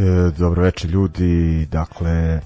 E, 0.00 0.30
dobro 0.38 0.62
večer 0.62 0.90
ljudi, 0.90 1.66
dakle 1.70 2.40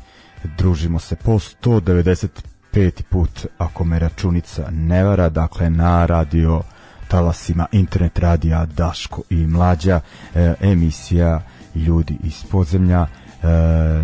družimo 0.58 0.98
se 0.98 1.16
po 1.16 1.32
195. 1.32 3.02
put 3.02 3.46
ako 3.58 3.84
me 3.84 3.98
računica 3.98 4.70
ne 4.70 5.04
vara, 5.04 5.28
dakle 5.28 5.70
na 5.70 6.06
radio 6.06 6.62
talasima 7.08 7.66
internet 7.72 8.18
radija 8.18 8.66
Daško 8.66 9.22
i 9.30 9.46
Mlađa, 9.46 10.00
e, 10.34 10.54
emisija 10.60 11.42
Ljudi 11.74 12.16
iz 12.22 12.44
podzemlja, 12.50 13.00
e, 13.02 13.06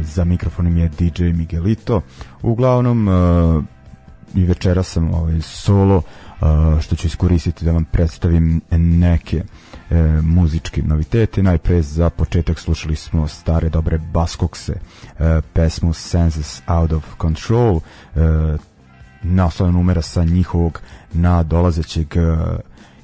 za 0.03 0.25
mikrofonom 0.25 0.77
je 0.77 0.89
DJ 0.89 1.25
Miguelito. 1.25 2.03
Uglavnom, 2.43 3.09
e, 3.09 3.13
i 4.35 4.45
večera 4.45 4.83
sam 4.83 5.15
ovaj 5.15 5.41
solo 5.41 5.97
uh, 5.97 6.81
što 6.81 6.97
ću 6.97 7.07
iskoristiti 7.07 7.65
da 7.65 7.73
vam 7.73 7.85
predstavim 7.85 8.61
neke 8.71 9.43
e, 9.91 10.21
muzičke 10.23 10.83
novitete. 10.83 11.43
Najpre 11.43 11.83
za 11.83 12.11
početak 12.11 12.59
slušali 12.59 12.97
smo 12.97 13.29
stare 13.29 13.69
dobre 13.69 13.99
Baskokse, 13.99 14.73
e, 15.19 15.41
pesmu 15.53 15.93
Senses 15.93 16.63
Out 16.67 16.93
of 16.93 17.05
Control, 17.21 17.77
e, 17.77 18.21
naslovna 19.23 19.79
numera 19.79 20.03
sa 20.03 20.25
njihovog 20.25 20.81
nadolazećeg 21.13 22.17
e, 22.17 22.21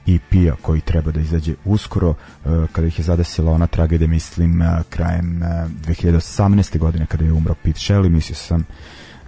EP-a 0.07 0.57
koji 0.63 0.81
treba 0.81 1.11
da 1.11 1.21
izađe 1.21 1.55
uskoro 1.65 2.11
e, 2.11 2.49
kada 2.73 2.87
ih 2.87 2.99
je 2.99 3.05
zadesila 3.05 3.53
ona 3.53 3.67
tragedija 3.67 4.09
mislim 4.09 4.63
e, 4.63 4.83
krajem 4.91 5.43
e, 5.43 5.47
2018. 5.87 6.79
godine 6.79 7.07
kada 7.07 7.25
je 7.25 7.33
umro 7.33 7.55
Pete 7.55 7.79
Shelley 7.79 8.09
mislio 8.09 8.37
sam 8.37 8.67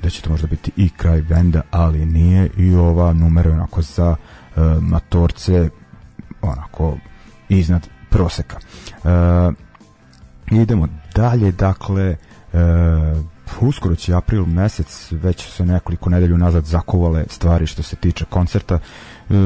da 0.03 0.11
će 0.11 0.23
to 0.23 0.31
možda 0.31 0.47
biti 0.47 0.71
i 0.77 0.89
kraj 0.89 1.23
benda, 1.23 1.63
ali 1.71 2.07
nije 2.07 2.51
i 2.57 2.75
ova 2.75 3.13
numera 3.13 3.51
je 3.51 3.57
onako 3.57 3.83
za 3.83 4.17
matorce 4.81 5.69
onako 6.43 6.97
iznad 7.49 7.89
proseka. 8.11 8.59
Uh, 9.05 10.61
idemo 10.61 10.89
dalje, 11.15 11.53
dakle 11.53 12.17
uh, 12.53 13.69
uskoro 13.69 13.95
će 13.95 14.15
april 14.15 14.47
mesec, 14.47 15.13
već 15.13 15.51
se 15.51 15.65
nekoliko 15.65 16.11
nedelju 16.11 16.39
nazad 16.39 16.65
zakovale 16.65 17.25
stvari 17.29 17.67
što 17.67 17.83
se 17.83 17.97
tiče 17.97 18.25
koncerta. 18.25 18.79
Uh, 19.29 19.37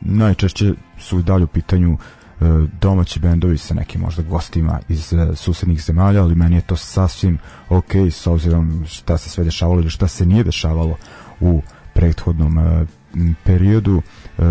najčešće 0.00 0.74
su 0.98 1.22
dalje 1.22 1.44
u 1.44 1.46
pitanju 1.46 1.92
e, 1.92 2.44
domaći 2.80 3.20
bendovi 3.20 3.58
sa 3.58 3.74
nekim 3.74 4.00
možda 4.00 4.22
gostima 4.22 4.80
iz 4.88 5.12
e, 5.12 5.36
susednih 5.36 5.82
zemalja, 5.82 6.22
ali 6.22 6.34
meni 6.34 6.56
je 6.56 6.62
to 6.62 6.76
sasvim 6.76 7.38
ok 7.68 7.94
s 8.10 8.26
obzirom 8.26 8.84
šta 8.86 9.18
se 9.18 9.30
sve 9.30 9.44
dešavalo 9.44 9.80
ili 9.80 9.90
šta 9.90 10.08
se 10.08 10.26
nije 10.26 10.44
dešavalo 10.44 10.96
u 11.40 11.62
prethodnom 11.94 12.58
e, 12.58 12.86
periodu. 13.44 14.02
E, 14.38 14.42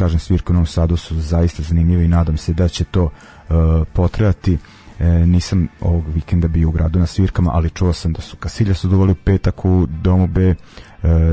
kažem, 0.00 0.18
svirke 0.18 0.52
u 0.52 0.54
Novom 0.54 0.66
Sadu 0.66 0.96
su 0.96 1.20
zaista 1.20 1.62
zanimljive 1.62 2.04
i 2.04 2.08
nadam 2.08 2.36
se 2.36 2.52
da 2.52 2.68
će 2.68 2.84
to 2.84 3.10
e, 3.10 3.52
potrajati. 3.92 4.58
E, 4.98 5.04
nisam 5.26 5.68
ovog 5.80 6.04
vikenda 6.14 6.48
bio 6.48 6.68
u 6.68 6.72
gradu 6.72 6.98
na 6.98 7.06
svirkama, 7.06 7.50
ali 7.54 7.70
čuo 7.70 7.92
sam 7.92 8.12
da 8.12 8.20
su 8.20 8.36
Kasilja 8.36 8.74
su 8.74 8.88
dovoli 8.88 9.12
u 9.12 9.14
petak 9.14 9.64
u 9.64 9.86
domu 9.86 10.26
B, 10.26 10.42
e, 10.48 10.56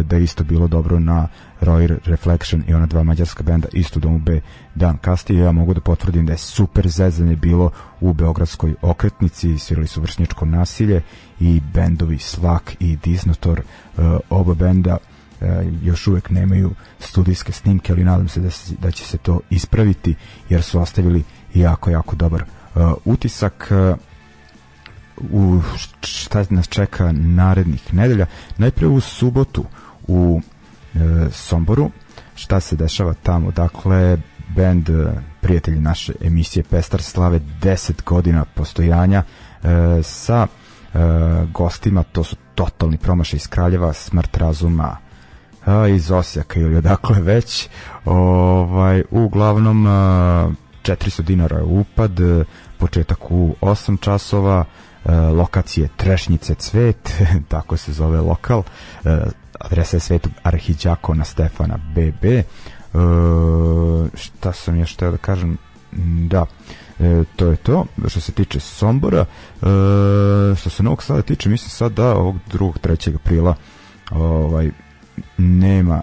da 0.04 0.16
je 0.16 0.24
isto 0.24 0.44
bilo 0.44 0.68
dobro 0.68 1.00
na 1.00 1.28
Royer 1.62 1.98
Reflection 2.06 2.64
i 2.68 2.74
ona 2.74 2.86
dva 2.86 3.04
mađarska 3.04 3.44
benda 3.44 3.68
isto 3.74 4.00
domu 4.00 4.20
B 4.20 4.42
dan 4.76 4.98
kasnije 4.98 5.44
ja 5.44 5.52
mogu 5.52 5.74
da 5.74 5.82
potvrdim 5.82 6.26
da 6.26 6.32
je 6.32 6.38
super 6.38 6.88
zezanje 6.88 7.36
bilo 7.36 7.72
u 8.02 8.14
Beogradskoj 8.14 8.76
okretnici 8.82 9.58
svirali 9.58 9.88
su 9.88 10.02
vršnjačko 10.02 10.46
nasilje 10.46 11.02
i 11.40 11.62
bendovi 11.74 12.18
Slak 12.18 12.76
i 12.80 12.98
Disnotor 12.98 13.60
e, 13.60 13.64
oba 14.30 14.54
benda 14.54 14.98
još 15.82 16.08
uvek 16.08 16.30
nemaju 16.30 16.72
studijske 17.00 17.52
snimke 17.52 17.94
ali 17.94 18.04
nadam 18.04 18.28
se 18.28 18.40
da, 18.40 18.50
se, 18.50 18.76
da 18.82 18.92
će 18.92 19.06
se 19.06 19.18
to 19.18 19.40
ispraviti 19.50 20.16
jer 20.50 20.64
su 20.64 20.82
ostavili 20.82 21.24
jako 21.54 21.90
jako 21.90 22.16
dobar 22.16 22.44
uh, 22.76 22.94
utisak 23.06 23.72
uh, 23.72 23.98
u 25.22 25.62
šta 26.02 26.44
nas 26.50 26.68
čeka 26.68 27.12
narednih 27.12 27.94
nedelja. 27.94 28.26
Najpre 28.58 28.88
u 28.88 29.00
subotu 29.00 29.66
u 30.08 30.42
e, 30.96 31.00
Somboru. 31.32 31.92
Šta 32.36 32.60
se 32.60 32.76
dešava 32.76 33.14
tamo? 33.24 33.52
Dakle 33.52 34.18
band 34.56 34.90
e, 34.90 34.94
prijatelji 35.42 35.80
naše 35.80 36.14
emisije 36.22 36.64
Pestar 36.64 37.02
slave 37.02 37.40
10 37.62 38.04
godina 38.06 38.46
postojanja 38.46 39.24
e, 39.24 40.04
sa 40.04 40.48
e, 40.48 40.98
gostima. 41.54 42.04
To 42.04 42.24
su 42.24 42.36
totalni 42.56 42.98
promašaj 42.98 43.38
iz 43.38 43.48
Kraljeva 43.48 43.94
Smrt 43.94 44.38
razuma 44.38 44.98
a, 45.68 45.88
iz 45.88 46.12
Osijaka 46.12 46.60
ili 46.60 46.76
odakle 46.76 47.22
već 47.22 47.70
ovaj, 48.06 49.04
uglavnom 49.12 49.88
a, 49.88 50.50
400 50.84 51.22
dinara 51.22 51.58
je 51.58 51.64
upad 51.64 52.12
početak 52.78 53.32
u 53.32 53.56
8 53.62 54.00
časova 54.00 54.66
lokacije 55.34 55.90
Trešnjice 55.98 56.56
Cvet, 56.56 57.14
tako 57.50 57.78
se 57.78 57.94
zove 57.94 58.22
lokal, 58.22 58.64
adresa 59.60 59.98
je 59.98 60.02
Svetog 60.02 60.32
Arhiđakona 60.44 61.26
Stefana 61.26 61.78
BB. 61.78 62.26
E, 62.26 62.44
šta 64.14 64.54
sam 64.54 64.80
još 64.80 64.96
teo 64.96 65.12
da 65.12 65.18
kažem? 65.18 65.58
Da, 66.28 66.46
e, 67.00 67.24
to 67.36 67.48
je 67.48 67.56
to. 67.56 67.86
Što 68.08 68.20
se 68.22 68.32
tiče 68.32 68.60
Sombora, 68.60 69.22
e, 69.22 69.26
što 70.56 70.70
se 70.70 70.84
Novog 70.84 71.04
Sada 71.04 71.22
tiče, 71.22 71.50
mislim 71.50 71.70
sad 71.70 71.92
da 71.92 72.16
ovog 72.16 72.36
2. 72.54 72.74
3. 72.84 73.16
aprila 73.16 73.56
ovaj, 74.12 74.72
nema 75.38 76.02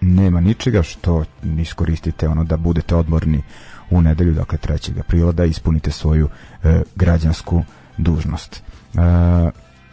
nema 0.00 0.40
ničega 0.40 0.82
što 0.82 1.24
iskoristite 1.58 2.28
ono 2.28 2.44
da 2.44 2.56
budete 2.56 2.94
odmorni 2.94 3.42
u 3.90 4.02
nedelju, 4.02 4.34
dakle 4.34 4.58
3. 4.58 5.00
aprila, 5.00 5.32
da 5.32 5.44
ispunite 5.44 5.90
svoju 5.90 6.28
e, 6.62 6.82
građansku 6.94 7.64
dužnost. 7.98 8.62
E, 8.62 9.00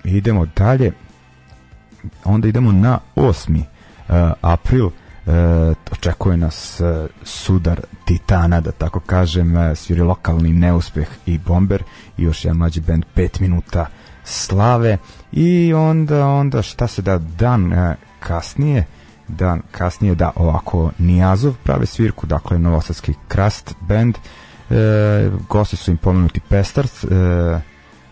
idemo 0.03 0.45
dalje, 0.45 0.91
onda 2.23 2.47
idemo 2.47 2.71
na 2.71 2.99
8. 3.15 3.59
E, 3.59 3.63
april, 4.41 4.87
e, 4.87 4.91
očekuje 5.91 6.37
nas 6.37 6.81
e, 6.81 7.07
sudar 7.23 7.81
titana, 8.05 8.61
da 8.61 8.71
tako 8.71 8.99
kažem, 8.99 9.57
e, 9.57 9.75
sviri 9.75 10.01
lokalni 10.01 10.53
neuspeh 10.53 11.07
i 11.25 11.37
bomber 11.37 11.83
i 12.17 12.23
još 12.23 12.45
jedan 12.45 12.57
mlađi 12.57 12.81
band 12.81 13.05
5 13.15 13.41
minuta 13.41 13.85
slave. 14.23 14.97
I 15.31 15.73
onda 15.73 16.27
onda 16.27 16.61
šta 16.61 16.87
se 16.87 17.01
da 17.01 17.17
dan 17.17 17.73
e, 17.73 17.95
kasnije 18.19 18.85
dan 19.27 19.61
kasnije 19.71 20.15
da 20.15 20.31
ovako 20.35 20.91
Nijazov 20.97 21.53
prave 21.63 21.85
svirku, 21.85 22.27
dakle 22.27 22.59
Novosadski 22.59 23.13
Krast 23.27 23.75
band. 23.81 24.15
E, 24.69 25.29
gosti 25.49 25.75
su 25.75 25.91
im 25.91 25.97
pomenuti 25.97 26.39
Pestars 26.49 27.03
e, 27.03 27.07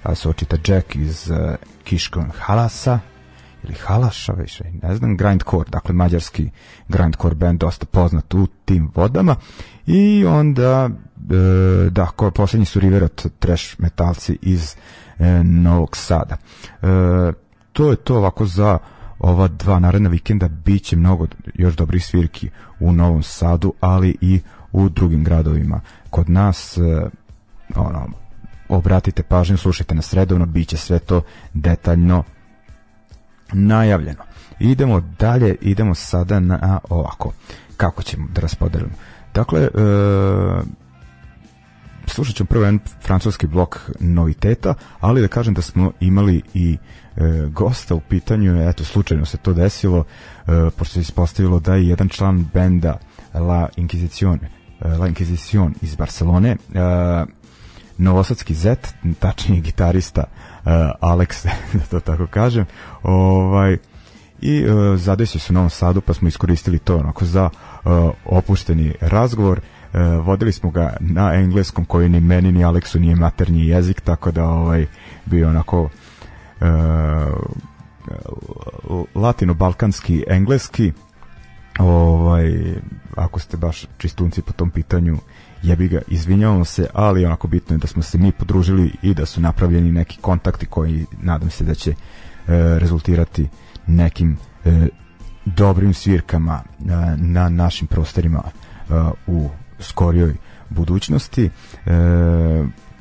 a 0.04 0.16
se 0.16 0.30
očita 0.30 0.58
Jack 0.68 0.96
iz 0.96 1.32
e, 1.32 1.56
Kiškon 1.84 2.32
Halasa 2.40 3.00
ili 3.64 3.74
Halaša 3.74 4.34
više, 4.34 4.64
ne 4.84 4.96
znam, 4.96 5.18
Grindcore, 5.18 5.70
dakle 5.70 5.94
mađarski 5.94 6.50
Grindcore 6.88 7.36
band 7.36 7.60
dosta 7.60 7.86
poznat 7.86 8.34
u 8.34 8.48
tim 8.66 8.92
vodama. 8.96 9.36
I 9.88 10.26
onda 10.26 10.90
e, 10.90 11.90
da, 11.90 12.06
ko 12.06 12.32
poslednji 12.32 12.66
su 12.66 12.80
Riverot 12.80 13.26
trash 13.40 13.80
metalci 13.80 14.38
iz 14.42 14.76
Novog 15.44 15.98
Sada. 15.98 16.38
E, 16.82 16.88
to 17.74 17.92
je 17.92 17.96
to 17.96 18.16
ovako 18.16 18.46
za 18.46 18.78
ova 19.20 19.48
dva 19.48 19.80
naredna 19.80 20.10
vikenda 20.10 20.48
biće 20.48 20.96
mnogo 20.96 21.28
još 21.54 21.76
dobrih 21.76 22.06
svirki 22.06 22.50
u 22.80 22.94
Novom 22.94 23.24
Sadu, 23.24 23.74
ali 23.80 24.18
i 24.22 24.42
u 24.72 24.90
drugim 24.90 25.24
gradovima. 25.24 25.82
Kod 26.10 26.30
nas 26.30 26.78
e, 26.78 26.82
ono, 27.76 28.08
obratite 28.70 29.24
pažnju, 29.24 29.58
slušajte 29.58 29.96
nas 29.96 30.14
redovno, 30.14 30.46
bit 30.46 30.68
će 30.68 30.78
sve 30.78 31.00
to 31.00 31.22
detaljno 31.54 32.24
najavljeno. 33.54 34.24
Idemo 34.60 35.02
dalje, 35.20 35.56
idemo 35.62 35.96
sada 35.96 36.40
na 36.40 36.80
ovako, 36.90 37.32
kako 37.78 38.04
ćemo 38.04 38.28
da 38.34 38.42
raspodelimo. 38.42 38.94
Dakle, 39.34 39.62
e, 39.62 39.70
slušat 42.08 42.36
ćemo 42.36 42.48
prvo 42.48 42.64
jedan 42.66 42.80
francuski 43.02 43.48
blok 43.48 43.90
noviteta, 44.00 44.74
ali 45.00 45.22
da 45.22 45.28
kažem 45.28 45.54
da 45.54 45.62
smo 45.62 45.92
imali 46.00 46.42
i 46.54 46.78
e, 47.16 47.22
gosta 47.50 47.96
u 47.96 48.00
pitanju, 48.00 48.70
eto 48.70 48.84
slučajno 48.84 49.26
se 49.26 49.38
to 49.38 49.54
desilo, 49.54 50.04
e, 50.48 50.70
pošto 50.78 50.94
se 50.94 51.00
ispostavilo 51.00 51.60
da 51.60 51.76
je 51.76 51.88
jedan 51.88 52.10
član 52.10 52.46
benda 52.54 52.98
La 53.34 53.70
Inquisition, 53.78 54.38
e, 54.82 54.88
La 54.88 55.08
Inquisition 55.08 55.74
iz 55.82 55.96
Barcelone, 55.96 56.50
e, 56.50 56.58
novosadski 57.98 58.54
zet, 58.54 58.94
tačnije 59.20 59.62
gitarista 59.62 60.22
e, 60.22 60.70
Alex, 61.02 61.48
da 61.74 61.86
to 61.90 62.00
tako 62.00 62.28
kažem, 62.28 62.66
ovaj, 63.04 63.78
i 64.42 64.58
e, 64.58 64.98
zadesio 64.98 65.40
se 65.40 65.54
u 65.54 65.56
Novom 65.56 65.70
Sadu 65.70 66.02
pa 66.02 66.14
smo 66.14 66.28
iskoristili 66.28 66.80
to 66.80 66.98
onako 66.98 67.26
za 67.26 67.50
e, 67.50 67.90
opušteni 68.26 68.94
razgovor. 69.02 69.60
e, 69.60 69.81
vodili 70.24 70.52
smo 70.52 70.70
ga 70.72 70.98
na 71.00 71.34
engleskom 71.34 71.86
koji 71.86 72.10
ni 72.10 72.20
meni 72.20 72.52
ni 72.52 72.64
Aleksu 72.64 73.00
nije 73.00 73.16
maternji 73.16 73.68
jezik 73.68 74.02
tako 74.02 74.32
da 74.32 74.46
ovaj 74.46 74.86
bio 75.26 75.50
onako 75.50 75.90
e, 76.62 76.66
latino-balkanski 79.16 80.24
engleski. 80.28 80.92
Ovaj 81.80 82.76
ako 83.16 83.40
ste 83.40 83.58
baš 83.58 83.86
čistunci 83.98 84.42
po 84.42 84.54
tom 84.54 84.70
pitanju 84.70 85.18
jebi 85.64 85.88
ga, 85.88 86.02
izvinjavamo 86.08 86.66
se, 86.66 86.88
ali 86.94 87.26
onako 87.26 87.48
bitno 87.48 87.76
je 87.76 87.80
da 87.80 87.88
smo 87.88 88.04
se 88.04 88.18
mi 88.18 88.32
podružili 88.32 88.92
i 89.02 89.14
da 89.14 89.26
su 89.26 89.42
napravljeni 89.42 89.92
neki 89.92 90.18
kontakti 90.22 90.66
koji 90.66 91.06
nadam 91.22 91.50
se 91.50 91.64
da 91.64 91.76
će 91.76 91.92
e, 91.92 91.96
rezultirati 92.80 93.48
nekim 93.88 94.38
e, 94.66 94.88
dobrim 95.46 95.94
svirkama 95.94 96.62
e, 96.64 96.84
na 97.18 97.50
našim 97.50 97.88
prostorima 97.88 98.44
e, 98.44 98.94
u 99.28 99.50
skorijoj 99.82 100.36
budućnosti. 100.70 101.46
E, 101.46 101.92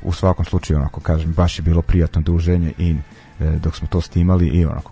u 0.03 0.13
svakom 0.13 0.45
slučaju, 0.45 0.79
onako 0.79 0.99
kažem, 0.99 1.33
baš 1.33 1.59
je 1.59 1.63
bilo 1.63 1.81
prijatno 1.81 2.21
druženje 2.21 2.73
i 2.77 2.95
e, 3.39 3.51
dok 3.63 3.75
smo 3.75 3.87
to 3.87 4.01
snimali 4.01 4.47
i 4.47 4.65
onako 4.65 4.91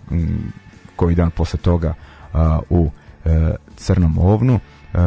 koji 0.96 1.14
dan 1.14 1.30
posle 1.30 1.58
toga 1.58 1.94
a, 2.32 2.60
u 2.70 2.90
e, 3.24 3.54
Crnom 3.76 4.18
ovnu. 4.18 4.60
E, 4.94 4.98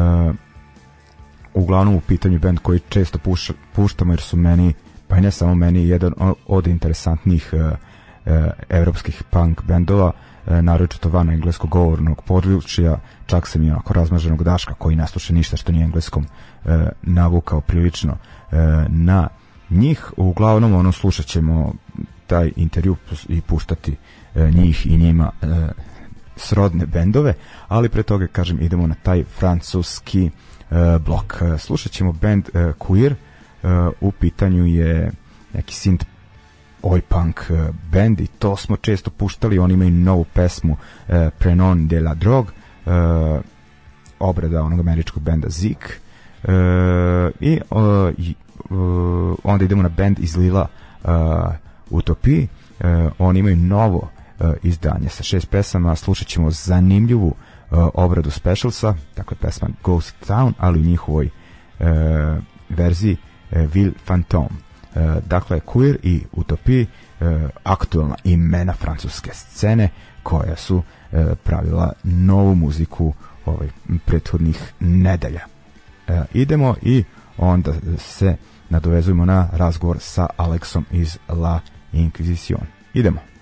uglavnom 1.54 1.94
u 1.94 2.00
pitanju 2.00 2.38
band 2.38 2.58
koji 2.58 2.80
često 2.88 3.18
puša, 3.18 3.52
puštamo 3.72 4.12
jer 4.12 4.20
su 4.20 4.36
meni, 4.36 4.74
pa 5.08 5.16
i 5.16 5.20
ne 5.20 5.30
samo 5.30 5.54
meni, 5.54 5.88
jedan 5.88 6.12
od 6.46 6.66
interesantnijih 6.66 7.50
e, 7.52 7.76
e, 8.30 8.50
evropskih 8.68 9.22
punk 9.30 9.62
bendova, 9.62 10.12
e, 10.14 10.33
naročito 10.46 11.08
van 11.08 11.30
engleskog 11.30 11.70
govornog 11.70 12.22
područja, 12.22 12.98
čak 13.26 13.46
sam 13.46 13.62
i 13.62 13.70
onako 13.70 13.92
razmaženog 13.92 14.44
Daška 14.44 14.74
koji 14.74 14.96
ne 14.96 15.06
sluša 15.06 15.32
ništa 15.32 15.56
što 15.56 15.72
nije 15.72 15.84
engleskom 15.84 16.26
e, 16.64 16.88
navukao 17.02 17.60
prilično 17.60 18.12
e, 18.12 18.56
na 18.88 19.28
njih. 19.70 20.12
Uglavnom 20.16 20.74
ono 20.74 20.92
slušat 20.92 21.26
ćemo 21.26 21.72
taj 22.26 22.52
intervju 22.56 22.96
i 23.28 23.40
puštati 23.40 23.96
e, 24.34 24.50
njih 24.50 24.86
i 24.86 24.96
njima 24.96 25.30
e, 25.42 25.46
srodne 26.36 26.86
bendove, 26.86 27.34
ali 27.68 27.88
pre 27.88 28.02
toga 28.02 28.26
kažem 28.26 28.60
idemo 28.60 28.86
na 28.86 28.94
taj 29.02 29.24
francuski 29.24 30.26
e, 30.26 30.30
blok. 30.98 31.34
E, 31.40 31.58
slušat 31.58 31.92
ćemo 31.92 32.12
band 32.12 32.48
e, 32.48 32.72
Queer, 32.78 33.12
e, 33.12 33.68
u 34.00 34.12
pitanju 34.12 34.66
je 34.66 35.10
neki 35.54 35.74
synth 35.74 36.04
oj 36.84 37.00
punk 37.00 37.40
e, 37.50 37.72
band 37.92 38.20
i 38.20 38.26
to 38.26 38.56
smo 38.56 38.76
često 38.76 39.10
puštali, 39.10 39.58
oni 39.58 39.74
imaju 39.74 39.90
novu 39.90 40.24
pesmu 40.24 40.76
e, 41.08 41.30
Prenon 41.38 41.88
de 41.88 42.00
la 42.00 42.14
Drogue, 42.14 42.52
e, 42.86 42.90
obrada 44.18 44.62
onog 44.62 44.80
američkog 44.80 45.22
benda 45.22 45.48
Zik 45.48 46.00
e, 46.44 46.50
i, 47.40 47.52
e, 47.52 47.60
i 48.18 48.34
onda 49.44 49.64
idemo 49.64 49.82
na 49.82 49.88
band 49.88 50.18
iz 50.18 50.36
Lila 50.36 50.66
e, 51.04 51.08
Utopiji, 51.90 52.48
e, 52.80 53.08
oni 53.18 53.38
imaju 53.38 53.56
novo 53.56 54.10
e, 54.40 54.52
izdanje 54.62 55.08
sa 55.08 55.22
šest 55.22 55.50
pesama, 55.50 55.96
slušat 55.96 56.26
ćemo 56.28 56.50
zanimljivu 56.50 57.34
e, 57.34 57.64
obradu 57.94 58.30
specialsa, 58.30 58.94
dakle 59.16 59.36
pesma 59.40 59.68
Ghost 59.84 60.14
Town, 60.26 60.52
ali 60.58 60.80
u 60.80 60.82
njihovoj 60.82 61.26
e, 61.26 61.30
verziji 62.68 63.16
e, 63.50 63.66
Will 63.66 63.92
Phantom. 64.04 64.63
E, 64.94 65.20
dakle 65.26 65.60
Queer 65.60 65.96
i 66.02 66.22
Utopiji 66.32 66.82
e, 67.20 67.48
aktualna 67.64 68.14
imena 68.24 68.72
francuske 68.72 69.30
scene 69.34 69.88
koja 70.22 70.56
su 70.56 70.82
e, 71.12 71.34
pravila 71.44 71.92
novu 72.02 72.54
muziku 72.54 73.14
ovaj 73.46 73.68
prethodnih 74.06 74.72
nedelja. 74.80 75.40
idemo 76.32 76.74
i 76.82 77.04
onda 77.38 77.72
se 77.98 78.36
nadovezujemo 78.68 79.24
na 79.24 79.48
razgovor 79.52 79.96
sa 80.00 80.26
Aleksom 80.36 80.84
iz 80.90 81.18
La 81.28 81.60
Inquisition. 81.92 82.64
Idemo. 82.94 83.33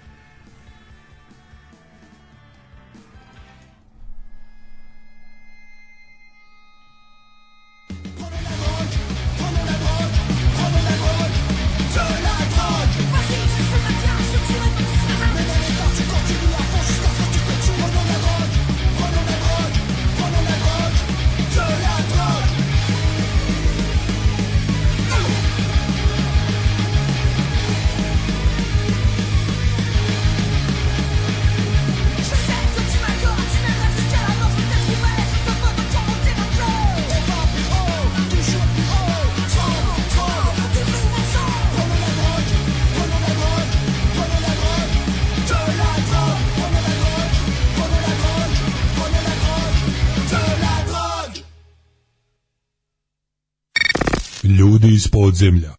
podzemlja. 55.22 55.74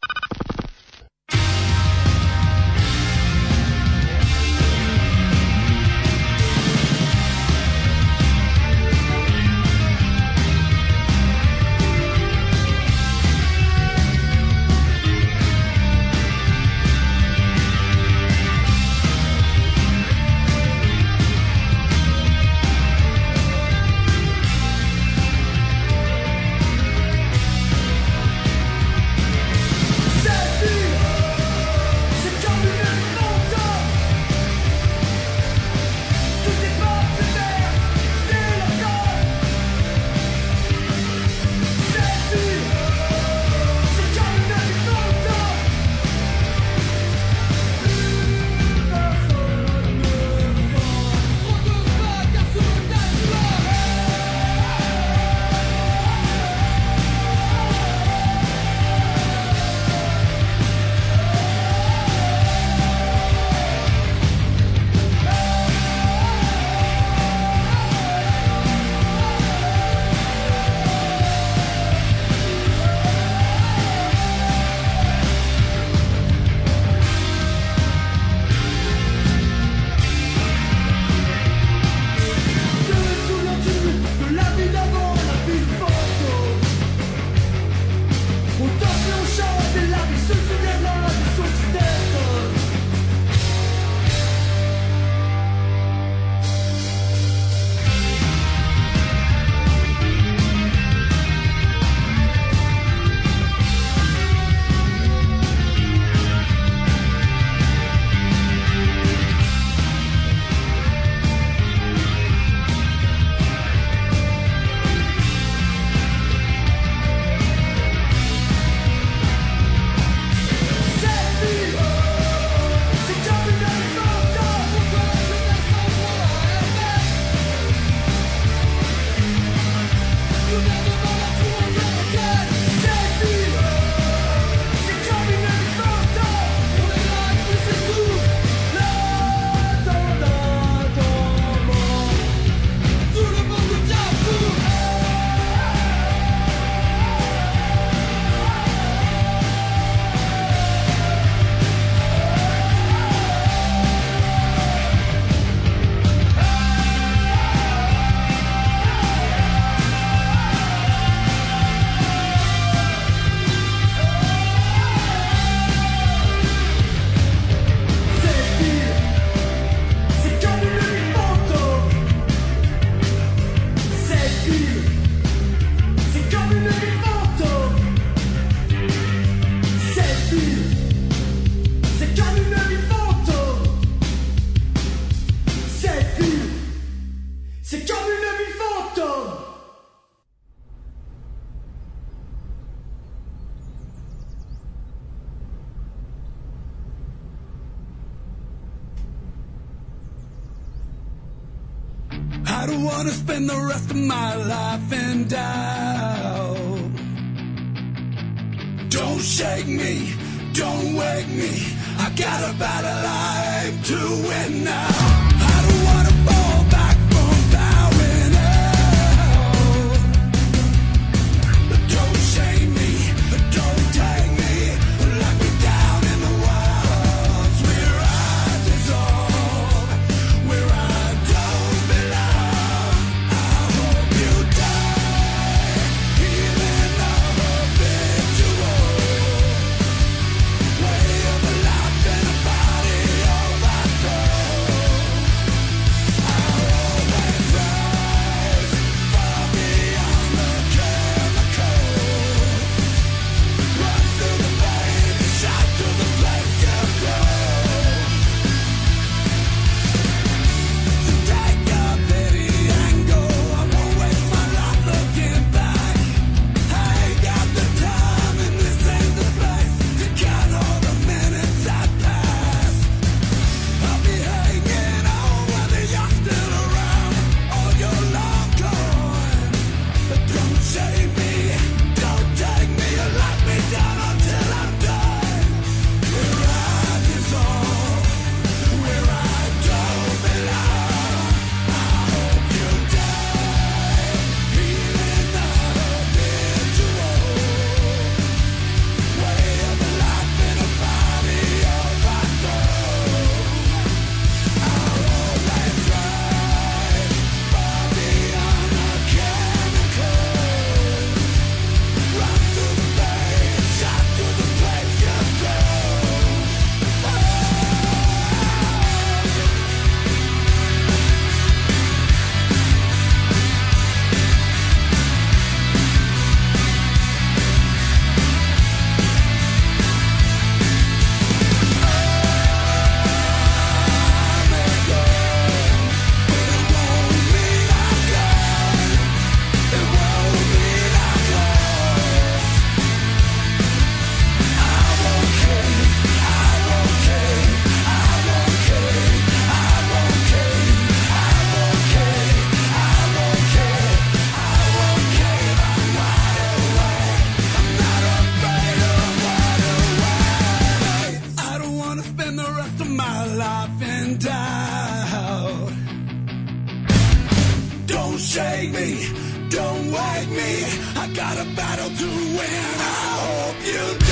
Don't 370.25 370.35
me. 370.35 370.63
I 370.95 371.07
got 371.13 371.37
a 371.37 371.45
battle 371.55 371.89
to 371.89 372.05
win. 372.05 372.65
I 372.79 372.93
hope 373.19 373.65
you 373.65 374.02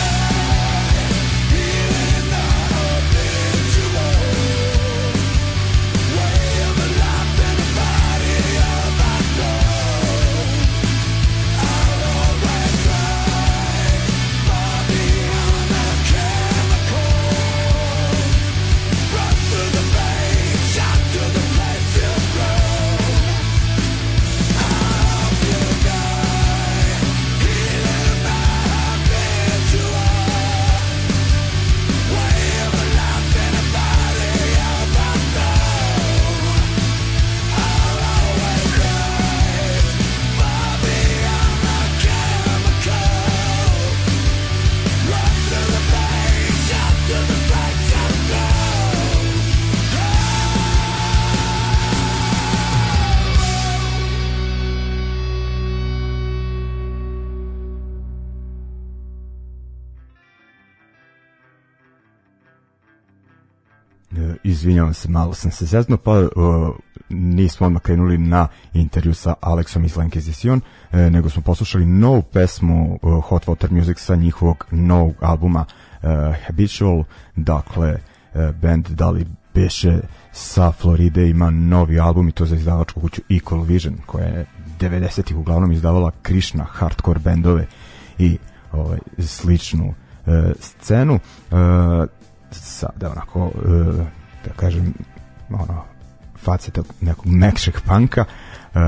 Izvinjavam 64.61 64.93
se, 64.93 65.09
malo 65.09 65.33
sam 65.33 65.51
se 65.51 65.65
zeznuo, 65.65 65.97
pa 65.97 66.19
e, 66.19 66.27
nismo 67.09 67.67
odmah 67.67 67.81
krenuli 67.81 68.17
na 68.17 68.47
intervju 68.73 69.13
sa 69.13 69.33
Aleksom 69.41 69.85
iz 69.85 69.97
Lankizicion, 69.97 70.61
e, 70.91 71.09
nego 71.09 71.29
smo 71.29 71.41
poslušali 71.41 71.85
novu 71.85 72.21
pesmu 72.21 72.99
e, 73.03 73.07
Hot 73.23 73.45
Water 73.45 73.71
Music 73.71 73.99
sa 73.99 74.15
njihovog 74.15 74.65
novog 74.71 75.15
albuma 75.19 75.65
e, 75.65 76.07
Habitual, 76.45 77.03
dakle, 77.35 77.89
e, 78.33 78.51
band 78.61 78.87
da 78.89 79.09
li 79.09 79.25
beše 79.53 79.99
sa 80.31 80.71
Floride 80.71 81.29
ima 81.29 81.49
novi 81.49 81.99
album 81.99 82.29
i 82.29 82.31
to 82.31 82.45
za 82.45 82.55
izdavačku 82.55 83.01
kuću 83.01 83.21
Equal 83.29 83.63
Vision, 83.63 83.97
koja 84.05 84.25
je 84.25 84.45
90-ih 84.79 85.37
uglavnom 85.37 85.71
izdavala 85.71 86.11
Krishna 86.21 86.63
hardcore 86.63 87.19
bendove 87.19 87.67
i 88.17 88.37
ovaj, 88.71 88.99
sličnu 89.19 89.93
e, 90.25 90.53
scenu. 90.59 91.15
E, 91.15 91.19
sada 92.51 93.11
onako 93.11 93.51
e, 93.55 94.20
da 94.45 94.53
kažem 94.55 94.93
ono 95.49 95.83
faceta 96.43 96.81
nekog 97.01 97.25
mekšeg 97.25 97.81
panka 97.85 98.25
e, 98.25 98.79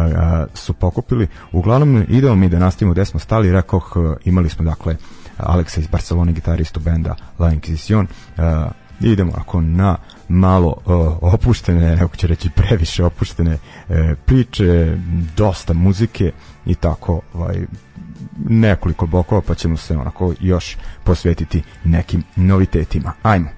su 0.54 0.74
pokupili. 0.74 1.28
Uglavnom 1.52 2.06
idemo 2.10 2.36
mi 2.36 2.50
da 2.50 2.60
nastavimo 2.60 2.94
gde 2.94 3.06
smo 3.06 3.20
stali, 3.20 3.52
rekoh 3.52 3.94
e, 3.96 4.30
imali 4.30 4.50
smo 4.50 4.66
dakle 4.66 4.96
Aleksa 5.38 5.80
iz 5.82 5.88
Barcelone, 5.88 6.32
gitaristu 6.32 6.80
benda 6.80 7.16
La 7.39 7.52
Inquisition, 7.52 8.06
e, 8.38 8.70
idemo 9.00 9.32
onako 9.32 9.62
na 9.62 9.98
malo 10.28 10.76
e, 10.78 10.92
opuštene, 11.22 11.96
neko 11.96 12.16
će 12.16 12.28
reći 12.28 12.50
previše 12.50 13.06
opuštene 13.06 13.58
e, 13.89 14.16
priče, 14.26 14.98
dosta 15.38 15.74
muzike 15.74 16.32
i 16.66 16.76
tako 16.76 17.22
ovaj, 17.34 17.66
nekoliko 18.50 19.06
blokova 19.06 19.42
pa 19.42 19.56
ćemo 19.56 19.78
se 19.78 19.98
onako 19.98 20.34
još 20.39 20.78
posvetiti 21.04 21.63
nekim 21.84 22.24
novitetima. 22.36 23.13
Ajmo. 23.24 23.50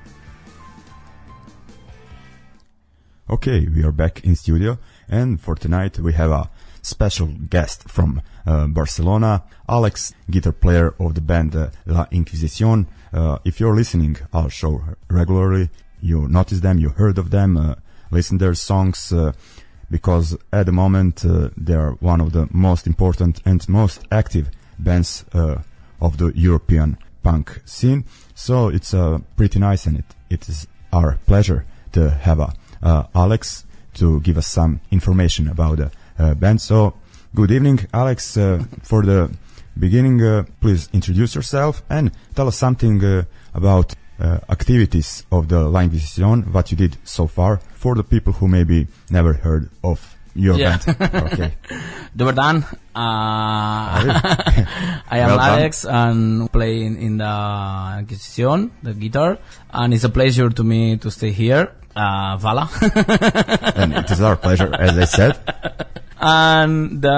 Okay, 3.27 3.67
we 3.67 3.83
are 3.83 3.91
back 3.91 4.23
in 4.23 4.35
studio, 4.35 4.77
and 5.09 5.41
for 5.41 5.55
tonight 5.55 5.97
we 5.97 6.13
have 6.13 6.29
a 6.29 6.47
special 6.83 7.25
guest 7.25 7.89
from 7.89 8.21
uh, 8.45 8.67
Barcelona, 8.67 9.41
Alex, 9.67 10.13
guitar 10.29 10.51
player 10.51 10.93
of 10.99 11.15
the 11.15 11.21
band 11.21 11.55
uh, 11.55 11.71
La 11.87 12.05
Inquisición. 12.11 12.85
Uh, 13.11 13.39
if 13.43 13.59
you're 13.59 13.75
listening 13.75 14.15
our 14.31 14.51
show 14.51 14.79
regularly, 15.09 15.71
you 16.01 16.27
notice 16.27 16.59
them, 16.59 16.77
you 16.77 16.89
heard 16.89 17.17
of 17.17 17.31
them, 17.31 17.57
uh, 17.57 17.73
listen 18.11 18.37
their 18.37 18.53
songs, 18.53 19.11
uh, 19.11 19.31
because 19.89 20.37
at 20.53 20.67
the 20.67 20.71
moment 20.71 21.25
uh, 21.25 21.49
they 21.57 21.73
are 21.73 21.93
one 22.01 22.21
of 22.21 22.31
the 22.31 22.47
most 22.51 22.85
important 22.85 23.41
and 23.43 23.67
most 23.67 24.03
active 24.11 24.51
bands 24.77 25.25
of 25.33 26.17
the 26.17 26.31
European 26.35 26.95
punk 27.23 27.59
scene. 27.65 28.05
So 28.35 28.69
it's 28.69 28.93
pretty 29.35 29.57
nice, 29.57 29.87
and 29.87 29.97
it, 29.97 30.05
it 30.29 30.47
is 30.47 30.67
our 30.93 31.17
pleasure 31.25 31.65
to 31.93 32.11
have 32.11 32.39
a 32.39 32.53
Alex 32.83 33.65
to 33.95 34.19
give 34.21 34.37
us 34.37 34.47
some 34.47 34.79
information 34.91 35.47
about 35.47 35.77
the 35.77 35.91
uh, 36.19 36.33
band. 36.35 36.61
So, 36.61 36.93
good 37.33 37.51
evening, 37.51 37.79
Alex. 37.93 38.37
Uh, 38.37 38.63
for 38.83 39.03
the 39.03 39.31
beginning, 39.77 40.21
uh, 40.21 40.43
please 40.61 40.89
introduce 40.93 41.35
yourself 41.35 41.83
and 41.89 42.11
tell 42.35 42.47
us 42.47 42.57
something 42.57 43.03
uh, 43.03 43.23
about 43.53 43.95
uh, 44.19 44.39
activities 44.49 45.25
of 45.31 45.49
the 45.49 45.67
Line 45.67 45.89
Vision, 45.89 46.43
what 46.53 46.71
you 46.71 46.77
did 46.77 46.97
so 47.03 47.27
far, 47.27 47.57
for 47.73 47.95
the 47.95 48.03
people 48.03 48.33
who 48.33 48.47
maybe 48.47 48.87
never 49.09 49.33
heard 49.33 49.69
of 49.83 50.14
your 50.35 50.57
Yeah. 50.59 50.77
band. 50.85 51.01
Okay. 51.33 51.53
Dobar 52.15 52.33
dan. 52.35 52.63
Uh, 52.95 52.95
I 55.09 55.19
am 55.19 55.27
Well 55.35 55.39
done. 55.39 55.59
Alex 55.59 55.85
and 55.85 56.51
playing 56.51 56.95
in, 56.95 57.01
in 57.01 57.17
the 57.17 57.95
Inquisition, 57.99 58.71
the 58.83 58.93
guitar. 58.93 59.37
And 59.71 59.93
it's 59.93 60.03
a 60.03 60.09
pleasure 60.09 60.49
to 60.49 60.63
me 60.63 60.97
to 60.97 61.09
stay 61.11 61.31
here. 61.31 61.71
Uh, 61.95 62.35
Vala. 62.37 62.69
and 63.75 63.93
it 63.95 64.11
is 64.11 64.21
our 64.21 64.35
pleasure, 64.35 64.73
as 64.75 64.97
I 64.97 65.05
said. 65.05 65.37
and 66.19 67.01
the, 67.01 67.09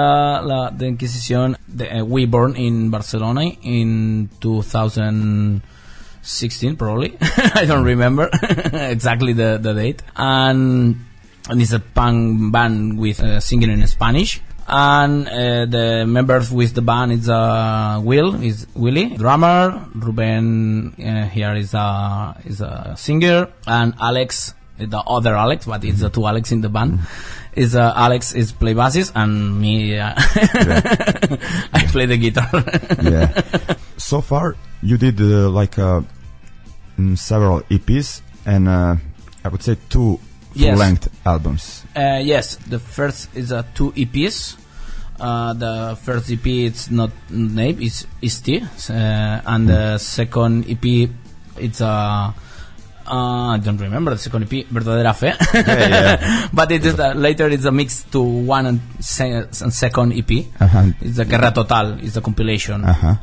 la, 0.42 0.70
the 0.70 0.86
Inquisition, 0.86 1.56
the, 1.68 2.00
uh, 2.00 2.04
we 2.04 2.26
born 2.26 2.54
in 2.56 2.90
Barcelona 2.90 3.50
in 3.62 4.28
2016 4.40 6.76
probably. 6.76 7.16
I 7.20 7.64
don't 7.66 7.84
remember 7.84 8.28
exactly 8.72 9.32
the, 9.32 9.58
the 9.62 9.74
date. 9.74 10.02
And, 10.16 11.04
and 11.48 11.60
it's 11.62 11.72
a 11.72 11.80
punk 11.80 12.52
band 12.52 12.98
with 12.98 13.20
uh, 13.20 13.40
singing 13.40 13.70
in 13.70 13.86
Spanish. 13.86 14.40
And 14.70 15.26
uh, 15.26 15.64
the 15.64 16.04
members 16.06 16.52
with 16.52 16.74
the 16.74 16.82
band 16.82 17.12
is 17.12 17.28
uh, 17.28 18.00
Will 18.04 18.42
is 18.42 18.66
Willie 18.74 19.16
drummer, 19.16 19.86
Ruben 19.94 20.92
uh, 21.00 21.26
here 21.28 21.54
is 21.54 21.72
a 21.72 22.36
is 22.44 22.60
a 22.60 22.94
singer, 22.96 23.48
and 23.66 23.94
Alex 23.98 24.52
the 24.78 24.98
other 24.98 25.34
Alex, 25.36 25.66
but 25.66 25.84
it's 25.84 26.00
the 26.00 26.10
two 26.10 26.26
Alex 26.26 26.52
in 26.52 26.60
the 26.60 26.68
band. 26.68 27.00
Is 27.54 27.74
uh, 27.74 27.92
Alex 27.96 28.34
is 28.34 28.52
play 28.52 28.74
bassist 28.74 29.12
and 29.16 29.60
me 29.60 29.98
uh, 29.98 30.14
I 31.72 31.84
play 31.90 32.06
the 32.06 32.16
guitar. 32.16 32.62
yeah. 33.02 33.74
So 33.96 34.20
far, 34.20 34.54
you 34.80 34.96
did 34.96 35.20
uh, 35.20 35.50
like 35.50 35.78
uh, 35.78 36.02
mm, 36.96 37.18
several 37.18 37.62
EPs 37.62 38.22
and 38.46 38.68
uh, 38.68 38.96
I 39.44 39.48
would 39.48 39.62
say 39.62 39.76
two 39.88 40.20
Yes. 40.58 40.70
full-length 40.74 41.08
albums. 41.24 41.84
Uh, 41.94 42.18
yes, 42.22 42.56
the 42.66 42.78
first 42.78 43.30
is 43.34 43.52
uh, 43.52 43.62
two 43.74 43.92
EPs. 43.92 44.56
Uh, 45.20 45.52
the 45.54 45.98
first 46.02 46.30
EP 46.30 46.46
it's 46.46 46.90
not 46.90 47.10
name 47.30 47.78
it's 47.80 48.06
Isti, 48.22 48.62
uh, 48.62 49.42
and 49.46 49.68
the 49.68 49.98
second 49.98 50.66
EP 50.70 51.10
it's 51.56 51.80
uh, 51.80 52.32
uh, 53.06 53.54
I 53.54 53.58
don't 53.58 53.78
remember 53.78 54.12
the 54.12 54.18
second 54.18 54.42
EP, 54.44 54.66
Verdadera 54.68 55.14
Fe. 55.16 55.32
yeah. 55.54 56.48
but 56.52 56.70
it 56.70 56.84
is 56.84 56.98
uh, 57.00 57.14
later 57.14 57.48
it's 57.48 57.64
a 57.64 57.72
mix 57.72 58.02
to 58.12 58.20
one 58.20 58.66
and, 58.66 58.80
se- 59.00 59.46
and 59.62 59.72
second 59.72 60.12
EP. 60.12 60.44
Uh-huh. 60.60 60.92
It's 61.00 61.18
a 61.18 61.24
Guerra 61.24 61.50
Total, 61.52 61.98
it's 62.02 62.16
a 62.16 62.20
compilation. 62.20 62.84
Uh-huh. 62.84 63.14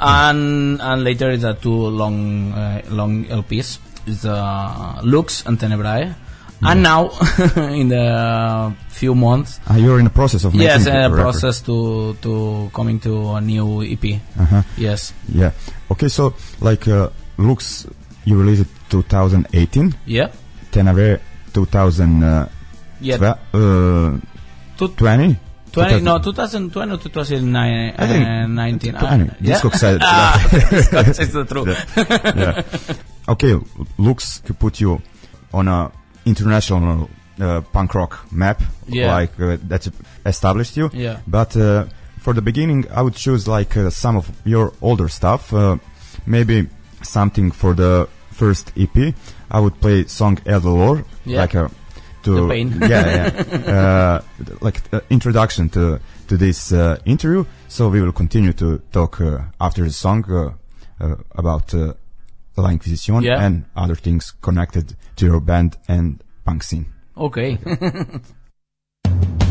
And 0.00 0.80
and 0.80 1.04
later 1.04 1.30
it's 1.30 1.44
a 1.44 1.54
two 1.54 1.70
long 1.74 2.52
uh, 2.52 2.82
long 2.90 3.24
LPs. 3.26 3.78
It's 4.06 4.24
uh, 4.24 5.00
Lux 5.04 5.44
and 5.46 5.58
Tenebrae. 5.60 6.14
And 6.62 6.82
now, 6.82 7.10
in 7.56 7.88
the 7.88 8.74
few 8.88 9.14
months, 9.14 9.60
Ah, 9.68 9.76
you're 9.76 9.98
in 9.98 10.04
the 10.04 10.10
process 10.10 10.44
of 10.44 10.54
making 10.54 10.66
yes, 10.68 10.84
the 10.84 11.06
a 11.06 11.10
process 11.10 11.60
to 11.62 12.14
to 12.22 12.70
coming 12.72 12.98
to 13.00 13.34
a 13.36 13.40
new 13.40 13.82
EP. 13.84 14.20
Uh-huh. 14.40 14.62
Yes, 14.76 15.12
Yeah. 15.28 15.52
Okay, 15.90 16.08
so 16.08 16.34
like 16.60 16.88
uh, 16.88 17.10
looks 17.36 17.86
you 18.24 18.38
released 18.40 18.62
it 18.62 18.68
2018, 18.90 19.94
yeah, 20.06 20.28
Tenebrae 20.72 21.20
2000 21.52 22.22
uh, 22.24 22.48
yeah. 23.00 23.16
uh, 23.52 24.16
Two- 24.76 24.88
20? 24.96 25.36
20, 25.72 26.00
no, 26.00 26.18
2020 26.18 26.92
or 26.92 26.96
2019. 26.96 27.94
I 28.00 28.06
think 28.08 28.26
uh, 28.26 28.46
19. 28.46 28.92
20. 28.94 29.06
Uh, 29.06 29.34
yeah. 29.40 29.54
Discog 29.60 29.74
said- 29.76 30.00
ah, 30.02 30.40
Discog 30.50 31.14
says 31.14 31.32
the 31.32 31.44
truth. 31.44 31.68
yeah. 31.96 32.62
Okay, 33.28 33.54
looks 33.98 34.40
to 34.40 34.54
put 34.54 34.80
you 34.80 35.02
on 35.52 35.68
a 35.68 35.92
international 36.26 37.08
uh, 37.40 37.60
punk 37.72 37.94
rock 37.94 38.26
map, 38.32 38.60
Yeah. 38.88 39.14
like 39.14 39.40
uh, 39.40 39.56
that's 39.68 39.88
established 40.26 40.76
you. 40.76 40.90
Yeah. 40.92 41.18
But 41.26 41.56
uh, 41.56 41.86
for 42.20 42.34
the 42.34 42.42
beginning, 42.42 42.84
I 42.90 43.00
would 43.02 43.14
choose 43.14 43.46
like 43.48 43.76
uh, 43.76 43.90
some 43.90 44.16
of 44.18 44.30
your 44.44 44.72
older 44.82 45.08
stuff. 45.08 45.52
Uh, 45.52 45.78
maybe 46.26 46.66
something 47.02 47.52
for 47.52 47.74
the 47.74 48.08
first 48.32 48.72
EP. 48.76 49.14
I 49.50 49.60
would 49.60 49.80
play 49.80 50.06
song 50.06 50.38
El 50.46 50.60
Dolor, 50.60 51.04
Yeah. 51.24 51.40
like 51.42 51.54
a 51.54 51.70
to 52.24 52.34
The 52.34 52.48
pain. 52.48 52.68
yeah, 52.80 53.30
yeah. 53.46 53.72
uh, 53.76 54.20
like 54.60 54.80
uh, 54.92 55.00
introduction 55.10 55.68
to 55.70 56.00
to 56.28 56.36
this 56.36 56.72
uh, 56.72 56.96
interview. 57.04 57.44
So 57.68 57.88
we 57.88 58.00
will 58.00 58.12
continue 58.12 58.52
to 58.54 58.78
talk 58.92 59.20
uh, 59.20 59.38
after 59.60 59.84
the 59.84 59.92
song 59.92 60.24
uh, 60.28 60.50
uh, 61.00 61.14
about 61.36 61.72
uh, 62.56 62.62
La 62.62 62.70
Inquisition 62.70 63.22
Yeah. 63.22 63.44
and 63.44 63.64
other 63.76 63.94
things 63.96 64.32
connected 64.40 64.96
to 65.16 65.26
your 65.26 65.40
band 65.40 65.76
and 65.88 66.22
punk 66.44 66.62
scene. 66.62 66.86
Okay. 67.16 67.58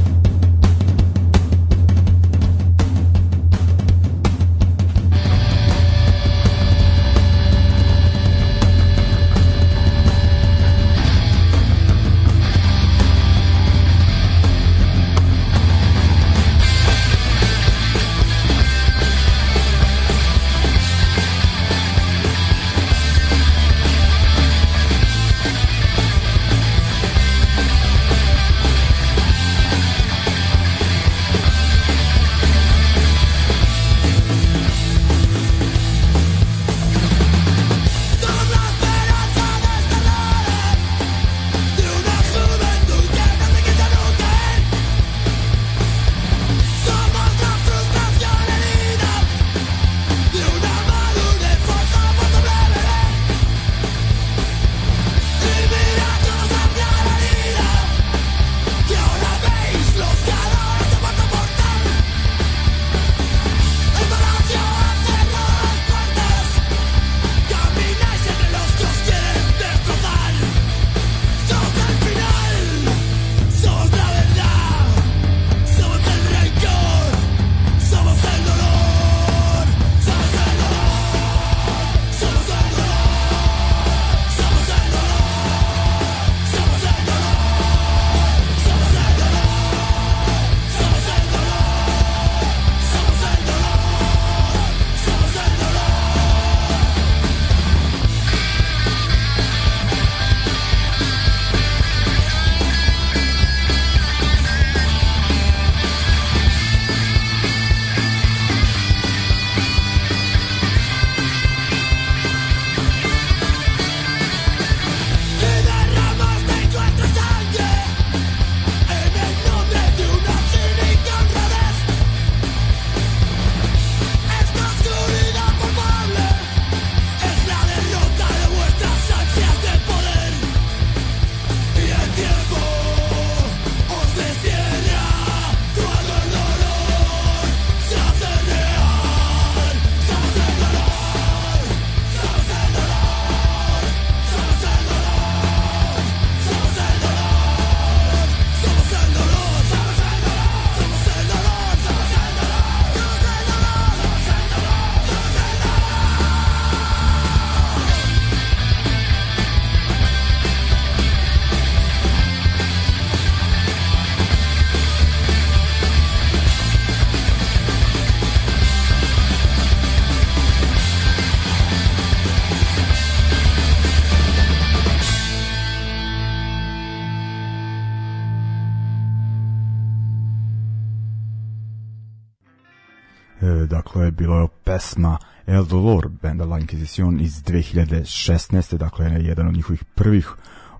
El 185.48 185.66
Dolor 185.66 186.10
benda 186.22 186.46
La 186.46 186.60
Inquisition 186.60 187.22
iz 187.22 187.44
2016. 187.44 188.78
Dakle, 188.78 189.06
jedan 189.06 189.48
od 189.48 189.54
njihovih 189.54 189.84
prvih 189.84 190.30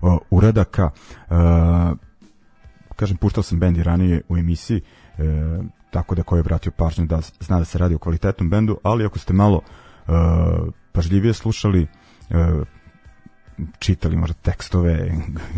o, 0.00 0.18
uradaka. 0.30 0.90
E, 1.30 1.34
kažem, 2.96 3.16
puštao 3.16 3.42
sam 3.42 3.58
bend 3.58 3.76
i 3.76 3.82
ranije 3.82 4.22
u 4.28 4.36
emisiji, 4.36 4.80
e, 5.18 5.22
tako 5.90 6.14
da 6.14 6.22
ko 6.22 6.36
je 6.36 6.42
vratio 6.42 6.72
pažnju 6.72 7.06
da 7.06 7.20
zna 7.40 7.58
da 7.58 7.64
se 7.64 7.78
radi 7.78 7.94
o 7.94 7.98
kvalitetnom 7.98 8.50
bendu, 8.50 8.78
ali 8.82 9.04
ako 9.04 9.18
ste 9.18 9.32
malo 9.32 9.60
e, 9.60 10.12
pažljivije 10.92 11.32
slušali, 11.34 11.82
e, 11.82 11.86
čitali 13.78 14.16
možda 14.16 14.34
tekstove 14.34 15.12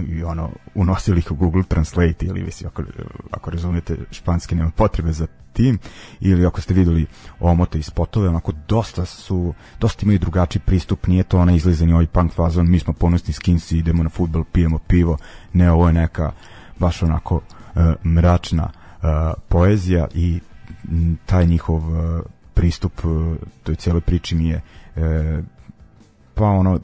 i 0.08 0.22
ono 0.24 0.50
unosili 0.74 1.18
ih 1.18 1.30
u 1.30 1.34
Google 1.34 1.62
Translate 1.62 2.26
ili 2.26 2.42
mislim 2.42 2.68
ako, 2.68 2.82
ako 3.30 3.50
razumete 3.50 3.96
španski 4.11 4.54
nema 4.54 4.70
potrebe 4.70 5.12
za 5.12 5.26
tim 5.52 5.78
ili 6.20 6.46
ako 6.46 6.61
ste 6.61 6.74
videli 6.74 7.06
omote 7.40 7.78
i 7.78 7.82
spotove 7.82 8.28
onako 8.28 8.52
dosta 8.68 9.04
su 9.04 9.54
dosta 9.80 10.02
imaju 10.02 10.18
drugačiji 10.18 10.62
pristup 10.66 11.06
nije 11.06 11.22
to 11.22 11.38
onaj 11.38 11.56
izlizani 11.56 11.92
ovaj 11.92 12.06
punk 12.06 12.32
fazon 12.32 12.70
mi 12.70 12.78
smo 12.78 12.92
ponosni 12.92 13.32
skinsi 13.32 13.78
idemo 13.78 14.02
na 14.02 14.08
futbol 14.08 14.44
pijemo 14.52 14.78
pivo 14.78 15.18
ne 15.52 15.70
ovo 15.72 15.87
je 15.87 15.92
neka 15.92 16.32
baš 16.78 17.02
onako 17.02 17.40
e, 17.74 18.08
mračna 18.08 18.70
e, 18.70 19.06
poezija 19.48 20.06
i 20.14 20.40
taj 21.26 21.46
njihov 21.46 21.82
e, 21.82 22.20
pristup 22.54 22.92
toj 23.62 23.74
cijeloj 23.74 24.00
priči 24.00 24.34
mi 24.34 24.48
je 24.48 24.62
pa 26.34 26.44
ono 26.44 26.80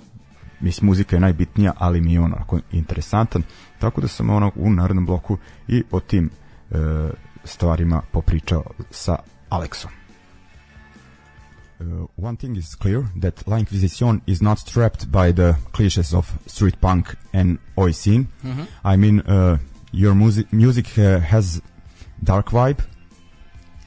mislim 0.65 0.87
muzika 0.87 1.17
je 1.17 1.21
najbitnija, 1.21 1.73
ali 1.79 2.01
mi 2.01 2.13
je 2.13 2.21
on 2.21 2.33
onako 2.33 2.61
interesantan, 2.73 3.43
tako 3.79 4.01
da 4.01 4.09
sam 4.09 4.31
ono 4.31 4.53
u 4.57 4.71
narednom 4.71 5.07
bloku 5.07 5.39
i 5.69 5.83
o 5.91 6.01
tim 6.01 6.31
e, 6.71 6.77
stvarima 7.45 8.03
popričao 8.13 8.65
sa 8.91 9.19
Aleksom. 9.49 9.91
Uh, 11.81 12.07
one 12.17 12.37
thing 12.37 12.57
is 12.57 12.75
clear 12.75 13.03
that 13.21 13.47
La 13.47 13.59
Inquisition 13.59 14.21
is 14.27 14.41
not 14.41 14.65
trapped 14.65 15.11
by 15.11 15.33
the 15.33 15.55
cliches 15.73 16.15
of 16.15 16.33
street 16.47 16.77
punk 16.81 17.17
and 17.33 17.59
oi 17.77 17.93
scene. 17.93 18.27
I 18.85 18.97
mean, 18.97 19.21
uh, 19.21 19.59
your 19.93 20.15
music 20.15 20.53
music 20.53 20.87
uh, 20.99 21.21
has 21.21 21.61
dark 22.23 22.51
vibe, 22.53 22.79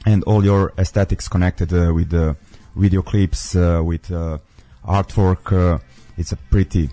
and 0.06 0.22
all 0.24 0.44
your 0.44 0.72
aesthetics 0.78 1.28
connected 1.28 1.72
uh, 1.72 1.92
with 1.94 2.10
the 2.10 2.36
video 2.76 3.02
clips, 3.02 3.56
uh, 3.56 3.80
with 3.82 4.10
uh, 4.10 4.38
artwork. 4.86 5.80
Uh, 6.18 6.20
it's 6.20 6.32
a 6.32 6.36
pretty 6.50 6.90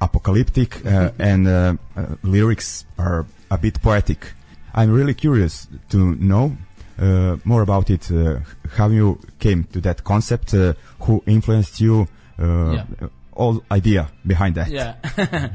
apocalyptic 0.00 0.84
uh, 0.86 1.10
and 1.18 1.46
uh, 1.46 1.74
uh, 1.96 2.06
lyrics 2.22 2.84
are 2.98 3.26
a 3.50 3.58
bit 3.58 3.80
poetic. 3.82 4.32
I'm 4.74 4.90
really 4.90 5.14
curious 5.14 5.68
to 5.90 6.14
know 6.16 6.56
uh, 6.98 7.36
more 7.44 7.62
about 7.62 7.90
it. 7.90 8.10
Uh, 8.10 8.40
how 8.76 8.88
you 8.88 9.18
came 9.38 9.64
to 9.72 9.80
that 9.82 10.02
concept? 10.04 10.54
Uh, 10.54 10.74
who 11.00 11.22
influenced 11.26 11.80
you? 11.80 12.08
Uh, 12.38 12.72
Yeah. 12.72 13.08
All 13.38 13.62
idea 13.70 14.08
behind 14.26 14.54
that. 14.54 14.70
Yeah, 14.70 14.94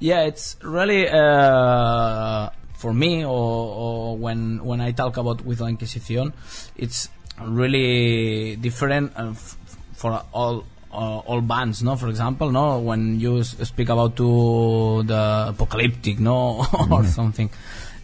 yeah. 0.00 0.22
It's 0.24 0.56
really 0.62 1.06
uh, 1.06 2.48
for 2.78 2.94
me, 2.94 3.24
or, 3.26 3.28
or 3.30 4.16
when 4.16 4.64
when 4.64 4.80
I 4.80 4.92
talk 4.92 5.18
about 5.18 5.44
with 5.44 5.60
la 5.60 5.68
Inquisición, 5.68 6.32
it's 6.78 7.10
really 7.38 8.56
different 8.56 9.12
uh, 9.16 9.32
f- 9.32 9.56
for 9.96 10.24
all. 10.32 10.64
Uh, 10.92 11.18
all 11.18 11.40
bands, 11.40 11.82
no. 11.82 11.94
For 11.96 12.08
example, 12.08 12.50
no. 12.50 12.78
When 12.80 13.20
you 13.20 13.40
s- 13.40 13.56
speak 13.68 13.88
about 13.90 14.16
to 14.16 15.02
the 15.04 15.46
apocalyptic, 15.50 16.18
no, 16.18 16.66
or 16.90 17.04
something. 17.04 17.48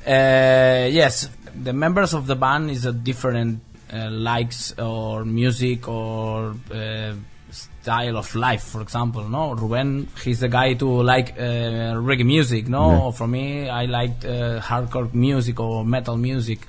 Uh, 0.07 0.87
yes, 0.90 1.29
the 1.62 1.72
members 1.72 2.14
of 2.14 2.27
the 2.29 2.37
band 2.37 2.70
is 2.70 2.85
a 2.87 2.92
different 2.92 3.61
uh, 3.92 4.09
likes 4.11 4.72
or 4.79 5.25
music 5.25 5.88
or 5.88 6.55
uh, 6.72 7.12
style 7.51 8.16
of 8.18 8.33
life. 8.37 8.62
For 8.62 8.83
example, 8.83 9.25
no, 9.29 9.55
Ruben, 9.55 10.09
he's 10.22 10.38
the 10.40 10.49
guy 10.49 10.75
to 10.75 10.87
like 11.03 11.33
uh, 11.38 11.99
reggae 11.99 12.25
music. 12.25 12.68
No, 12.68 13.07
Yeah. 13.07 13.11
for 13.12 13.27
me, 13.27 13.68
I 13.68 13.87
liked 13.87 14.25
uh, 14.25 14.61
hardcore 14.61 15.12
music 15.12 15.59
or 15.59 15.85
metal 15.85 16.16
music, 16.16 16.61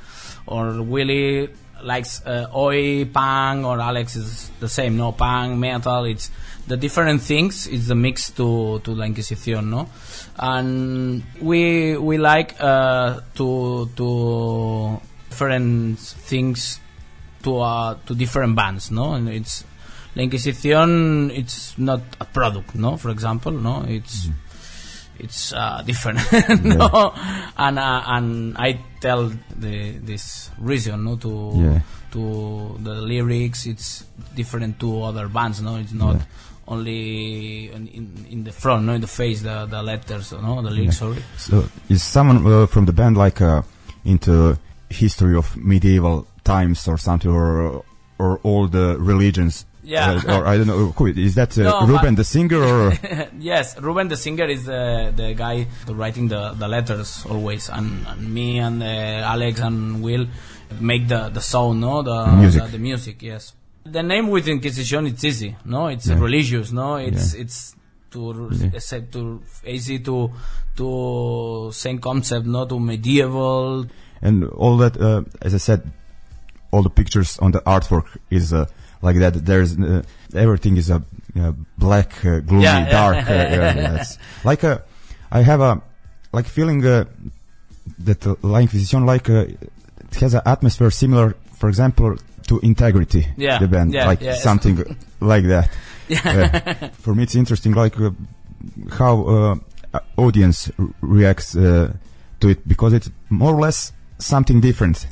or 0.48 0.82
Willie 0.82 1.50
likes 1.84 2.26
uh, 2.26 2.50
oi 2.54 3.06
punk 3.06 3.66
or 3.66 3.80
Alex 3.80 4.16
is 4.16 4.52
the 4.60 4.70
same. 4.70 4.98
No, 4.98 5.12
punk 5.12 5.58
metal. 5.58 6.06
It's 6.06 6.32
the 6.68 6.78
different 6.78 7.22
things. 7.22 7.68
It's 7.68 7.88
the 7.88 7.96
mix 7.96 8.32
to 8.32 8.80
to 8.80 8.96
la 8.96 9.06
Inquisición. 9.06 9.70
No, 9.70 9.90
and 10.38 11.24
we 11.42 11.98
we 11.98 12.18
like 12.18 12.56
uh, 12.60 13.22
to 13.36 13.90
to 13.96 15.02
different 15.30 16.00
things 16.00 16.80
to 17.44 17.60
uh, 17.60 17.96
to 18.06 18.16
different 18.16 18.56
bands, 18.56 18.92
no? 18.92 19.14
And 19.14 19.30
it's 19.30 19.64
La 20.16 20.24
Inquisición. 20.24 21.32
It's 21.32 21.78
not 21.78 22.02
a 22.20 22.26
product, 22.26 22.76
no. 22.76 22.98
For 22.98 23.10
example, 23.12 23.52
no. 23.52 23.86
It's 23.88 24.30
it's 25.20 25.54
uh, 25.54 25.84
different, 25.86 26.20
no. 26.64 27.14
And 27.58 27.80
uh, 27.80 28.04
and 28.06 28.58
I 28.58 28.80
tell 29.02 29.32
the 29.56 29.92
this 30.00 30.50
reason, 30.60 31.04
no, 31.04 31.16
to 31.18 31.52
Yeah. 31.56 31.80
to 32.12 32.78
the 32.84 32.96
lyrics. 33.02 33.66
It's 33.66 34.06
different 34.36 34.80
to 34.80 35.04
other 35.04 35.28
bands, 35.28 35.62
no. 35.62 35.76
It's 35.78 35.94
not. 35.94 36.16
Yeah. 36.16 36.22
Only 36.70 37.72
in, 37.72 37.88
in, 37.88 38.26
in 38.30 38.44
the 38.44 38.52
front, 38.52 38.86
no, 38.86 38.94
in 38.94 39.00
the 39.00 39.08
face, 39.08 39.42
the, 39.42 39.66
the 39.68 39.82
letters, 39.82 40.34
no, 40.34 40.62
the 40.62 40.70
lyrics. 40.70 40.98
Sorry. 40.98 41.24
So 41.38 41.64
is 41.88 42.04
someone 42.04 42.46
uh, 42.46 42.66
from 42.68 42.86
the 42.86 42.92
band 42.92 43.16
like 43.16 43.40
uh, 43.42 43.62
into 44.04 44.58
history 44.90 45.38
of 45.38 45.56
medieval 45.56 46.28
times 46.44 46.88
or 46.88 46.98
something, 46.98 47.32
or 47.32 47.86
or 48.20 48.40
all 48.44 48.68
the 48.68 48.98
religions? 49.00 49.66
Yeah. 49.88 50.20
Uh, 50.28 50.40
or 50.40 50.48
I 50.48 50.58
don't 50.58 50.68
know. 50.68 50.92
Who 50.98 51.06
is 51.08 51.36
that? 51.36 51.58
Uh, 51.58 51.64
No, 51.64 51.88
Ruben 51.88 52.16
the 52.16 52.24
singer, 52.26 52.62
or 52.62 52.94
yes, 53.40 53.80
Ruben 53.80 54.08
the 54.10 54.18
singer 54.18 54.46
is 54.56 54.66
the 54.66 55.14
the 55.16 55.34
guy 55.34 55.68
writing 55.88 56.28
the, 56.28 56.52
the 56.60 56.68
letters 56.68 57.26
always, 57.30 57.70
and, 57.70 58.06
and 58.08 58.20
me 58.34 58.60
and 58.60 58.84
uh, 58.84 59.34
Alex 59.34 59.60
and 59.62 60.04
Will 60.04 60.28
make 60.82 61.08
the 61.08 61.30
the 61.30 61.40
sound, 61.42 61.80
no, 61.80 62.02
the 62.04 62.18
Music. 62.36 62.64
The, 62.64 62.72
the 62.78 62.80
music. 62.90 63.22
Yes, 63.22 63.54
the 63.86 64.04
name 64.04 64.28
with 64.30 64.48
Inquisition 64.50 65.08
it's 65.08 65.24
easy, 65.24 65.56
no, 65.64 65.88
it's 65.88 66.08
Yeah. 66.08 66.20
religious, 66.20 66.72
no, 66.74 66.98
it's 66.98 67.34
Yeah. 67.34 67.42
it's 67.44 67.74
to 68.12 68.50
Yeah. 68.52 68.80
say 68.80 69.02
to 69.14 69.42
easy 69.66 70.00
to 70.00 70.30
to 70.76 71.70
same 71.74 72.00
concept, 72.00 72.46
no, 72.46 72.66
to 72.66 72.78
medieval. 72.80 73.86
and 74.22 74.44
all 74.64 74.76
that? 74.84 74.98
Uh, 75.00 75.22
as 75.42 75.54
I 75.54 75.60
said, 75.60 75.82
all 76.72 76.84
the 76.84 76.90
pictures 76.90 77.40
on 77.40 77.52
the 77.52 77.62
artwork 77.62 78.08
is 78.30 78.52
uh, 78.52 78.66
like 79.02 79.18
that. 79.20 79.34
There's 79.46 79.78
uh, 79.80 80.04
everything 80.34 80.78
is 80.78 80.90
a 80.90 81.04
uh, 81.40 81.52
black, 81.78 82.26
uh, 82.26 82.40
gloomy, 82.40 82.64
Yeah, 82.64 82.90
dark. 82.90 83.18
Uh, 83.30 83.34
yeah, 83.34 83.96
it's 84.02 84.18
like 84.44 84.64
a. 84.64 84.84
I 85.32 85.42
have 85.42 85.62
a 85.62 85.82
like 86.32 86.46
feeling 86.48 86.86
uh, 86.86 87.06
that 88.00 88.26
uh, 88.26 88.36
La 88.42 88.60
Inquisition 88.60 89.06
like 89.06 89.30
uh, 89.30 89.46
it 90.12 90.16
has 90.22 90.34
an 90.34 90.42
atmosphere 90.46 90.90
similar, 90.92 91.36
for 91.54 91.70
example, 91.70 92.16
to 92.48 92.60
Integrity, 92.62 93.28
Yeah, 93.38 93.60
the 93.60 93.68
band, 93.68 93.94
like 94.08 94.22
something 94.36 94.78
like 95.20 95.44
that. 95.46 95.70
Yeah. 96.08 96.90
For 97.02 97.14
me, 97.14 97.24
it's 97.24 97.36
interesting, 97.36 97.74
like 97.74 98.00
uh, 98.00 98.12
how 98.92 99.60
uh, 99.94 100.00
audience 100.16 100.72
r- 100.80 100.88
reacts 101.02 101.56
uh, 101.56 101.94
to 102.40 102.50
it 102.50 102.66
because 102.68 102.94
it's 102.94 103.12
more 103.30 103.54
or 103.54 103.60
less 103.62 103.92
something 104.18 104.62
different 104.62 105.06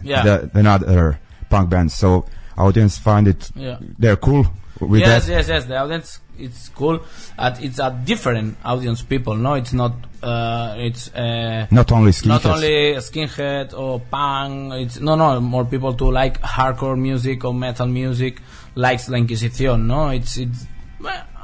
than 0.53 0.65
other 0.65 1.19
punk 1.49 1.69
bands. 1.69 1.93
So 1.93 2.25
audience 2.57 2.97
find 2.97 3.27
it 3.27 3.49
Yeah. 3.55 3.77
they're 3.99 4.15
cool 4.17 4.45
with 4.79 5.01
yes, 5.01 5.25
that. 5.27 5.31
yes, 5.31 5.47
yes. 5.47 5.65
The 5.65 5.77
audience, 5.77 6.19
it's 6.37 6.67
cool. 6.69 6.99
And 7.37 7.63
it's 7.63 7.79
a 7.79 7.97
different 8.03 8.57
audience 8.65 9.01
people. 9.03 9.35
No, 9.37 9.53
it's 9.53 9.71
not. 9.71 9.93
Uh, 10.21 10.75
it's 10.77 11.13
uh, 11.15 11.65
Not 11.71 11.91
only 11.93 12.11
skinheads. 12.11 12.27
not 12.27 12.45
only 12.45 12.95
skinhead 12.99 13.73
or 13.73 14.01
punk. 14.01 14.73
It's 14.73 14.99
no, 14.99 15.15
no. 15.15 15.39
More 15.39 15.63
people 15.63 15.93
to 15.93 16.11
like 16.11 16.41
hardcore 16.41 16.99
music 16.99 17.45
or 17.45 17.53
metal 17.53 17.87
music 17.87 18.41
likes 18.75 19.07
La 19.07 19.17
Inquisición. 19.17 19.87
No, 19.87 20.09
it's 20.09 20.35
it's. 20.37 20.65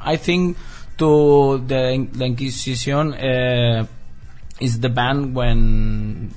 I 0.04 0.17
think 0.17 0.58
to 0.97 1.60
the 1.60 2.10
La 2.15 2.26
Inquisición 2.26 3.13
uh, 3.13 3.86
is 4.60 4.80
the 4.82 4.89
band 4.89 5.34
when 5.36 6.34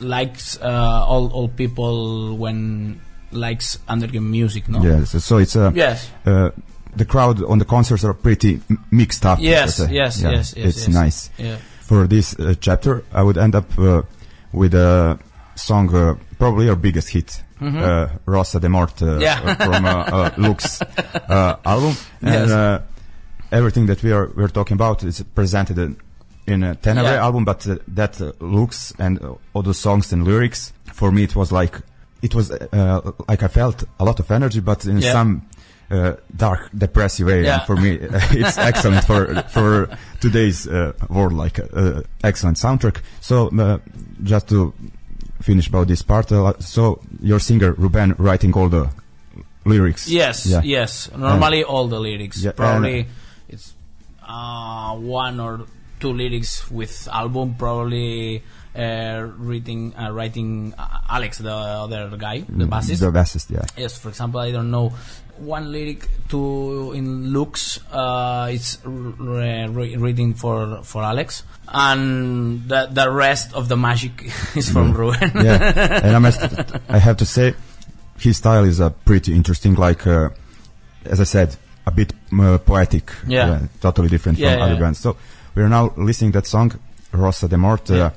likes 0.00 0.58
uh, 0.60 1.04
all 1.08 1.28
all 1.32 1.48
people 1.48 2.36
when 2.36 3.00
likes 3.34 3.78
underground 3.88 4.30
music. 4.30 4.68
No. 4.68 4.82
Yes, 4.82 5.24
so 5.24 5.38
it's 5.38 5.56
a 5.56 5.72
Yes. 5.74 6.10
uh, 6.26 6.50
the 6.96 7.04
crowd 7.04 7.42
on 7.44 7.58
the 7.58 7.64
concerts 7.64 8.04
are 8.04 8.14
pretty 8.14 8.60
m- 8.70 8.84
mixed 8.90 9.26
up. 9.26 9.38
Yes, 9.40 9.78
let's 9.80 9.92
yes, 9.92 10.22
Yeah, 10.22 10.30
yes, 10.30 10.54
yes, 10.56 10.66
It's 10.66 10.86
yes. 10.86 10.94
nice. 10.94 11.30
Yeah. 11.38 11.56
For 11.80 12.06
this 12.06 12.34
uh, 12.38 12.54
chapter, 12.60 13.02
I 13.12 13.22
would 13.22 13.36
end 13.36 13.54
up 13.54 13.78
uh, 13.78 14.02
with 14.52 14.74
a 14.74 15.18
song, 15.54 15.94
uh, 15.94 16.14
probably 16.38 16.68
our 16.68 16.76
biggest 16.76 17.08
hit, 17.10 17.42
uh, 17.60 18.08
Rosa 18.26 18.60
de 18.60 18.68
Morte 18.68 19.04
Mm-hmm. 19.04 19.20
Yeah. 19.20 19.54
from 19.54 19.84
uh, 19.84 19.88
uh, 19.90 20.30
Lux 20.38 20.80
uh, 20.82 21.56
album, 21.64 21.96
and 22.22 22.48
Yes. 22.48 22.50
uh, 22.50 22.80
everything 23.52 23.86
that 23.86 24.02
we 24.02 24.12
are 24.12 24.30
we're 24.36 24.48
talking 24.52 24.74
about 24.76 25.02
is 25.04 25.22
presented 25.34 25.78
in, 25.78 25.96
in 26.46 26.62
a 26.62 26.74
Tenebrae 26.74 27.14
Yeah. 27.14 27.24
album. 27.24 27.44
But 27.44 27.66
uh, 27.66 27.76
that 27.88 28.20
uh, 28.20 28.32
looks 28.40 28.92
and 28.98 29.20
uh, 29.22 29.34
all 29.52 29.62
the 29.62 29.74
songs 29.74 30.12
and 30.12 30.24
lyrics 30.24 30.72
for 30.92 31.10
me, 31.12 31.22
it 31.24 31.34
was 31.36 31.50
like 31.52 31.80
it 32.24 32.34
was 32.34 32.50
uh, 32.50 33.12
like 33.28 33.42
I 33.42 33.48
felt 33.48 33.84
a 33.98 34.04
lot 34.04 34.18
of 34.20 34.30
energy, 34.30 34.60
but 34.60 34.84
in 34.86 34.98
Yeah. 34.98 35.12
some 35.12 35.30
uh, 35.90 36.14
dark, 36.34 36.70
depressive 36.76 37.26
way. 37.26 37.42
Yeah. 37.44 37.54
And 37.58 37.62
for 37.66 37.76
me, 37.76 37.90
it's 38.40 38.58
excellent 38.58 39.04
for 39.04 39.42
for 39.56 39.88
today's 40.20 40.66
uh, 40.66 40.92
world, 41.08 41.34
like 41.44 41.58
uh, 41.60 42.02
excellent 42.22 42.56
soundtrack. 42.58 42.96
So 43.20 43.48
uh, 43.58 43.78
just 44.22 44.48
to 44.48 44.72
finish 45.42 45.68
about 45.68 45.86
this 45.88 46.02
part, 46.02 46.32
uh, 46.32 46.54
so 46.60 47.00
your 47.20 47.40
singer 47.40 47.72
Ruben 47.76 48.14
writing 48.18 48.52
all 48.54 48.68
the 48.70 48.88
lyrics. 49.64 50.08
Yes, 50.08 50.46
Yeah. 50.46 50.62
yes. 50.64 51.10
Normally 51.16 51.64
all 51.64 51.88
the 51.88 52.00
lyrics. 52.00 52.42
Yeah, 52.42 52.52
Probably 52.52 53.06
it's 53.48 53.74
uh, 54.26 54.94
one 54.96 55.40
or 55.40 55.66
two 56.00 56.12
lyrics 56.12 56.70
with 56.70 57.08
album. 57.12 57.54
Probably 57.58 58.42
uh, 58.74 59.26
reading, 59.38 59.94
uh, 59.96 60.10
writing 60.12 60.74
uh, 60.76 61.00
Alex, 61.08 61.38
the 61.38 61.50
other 61.52 62.16
guy, 62.16 62.40
the 62.40 62.64
bassist. 62.66 63.00
The 63.00 63.10
bassist, 63.12 63.50
yeah. 63.50 63.64
Yes, 63.76 63.96
for 63.98 64.08
example, 64.08 64.40
I 64.40 64.50
don't 64.52 64.70
know 64.70 64.92
one 65.38 65.72
lyric 65.72 66.08
to 66.28 66.92
in 66.92 67.32
Lux. 67.32 67.80
Uh, 67.90 68.50
it's 68.52 68.78
r- 68.84 68.92
r- 68.92 69.68
re- 69.70 69.96
reading 69.96 70.34
for 70.34 70.82
for 70.84 71.02
Alex, 71.02 71.42
and 71.68 72.68
the 72.68 72.86
the 72.90 73.10
rest 73.10 73.52
of 73.54 73.68
the 73.68 73.76
magic 73.76 74.30
is 74.56 74.70
from 74.70 74.92
Ruben. 74.92 75.30
yeah, 75.44 76.00
and 76.04 76.14
I 76.16 76.18
must, 76.18 76.40
I 76.88 76.98
have 76.98 77.16
to 77.18 77.26
say, 77.26 77.54
his 78.18 78.36
style 78.36 78.64
is 78.64 78.80
uh, 78.80 78.90
pretty 78.90 79.34
interesting. 79.34 79.74
Like, 79.74 80.06
uh, 80.06 80.30
as 81.04 81.20
I 81.20 81.24
said, 81.24 81.56
a 81.86 81.90
bit 81.90 82.12
poetic. 82.64 83.10
Yeah. 83.26 83.66
totally 83.80 84.08
different 84.08 84.38
Yeah, 84.38 84.50
from 84.50 84.58
yeah, 84.58 84.64
other 84.64 84.74
yeah. 84.74 84.80
bands. 84.80 84.98
So 85.00 85.16
we 85.54 85.62
are 85.62 85.68
now 85.68 85.92
listening 85.96 86.32
that 86.32 86.46
song, 86.46 86.72
Rosa 87.12 87.48
de 87.48 87.56
Morte. 87.56 88.10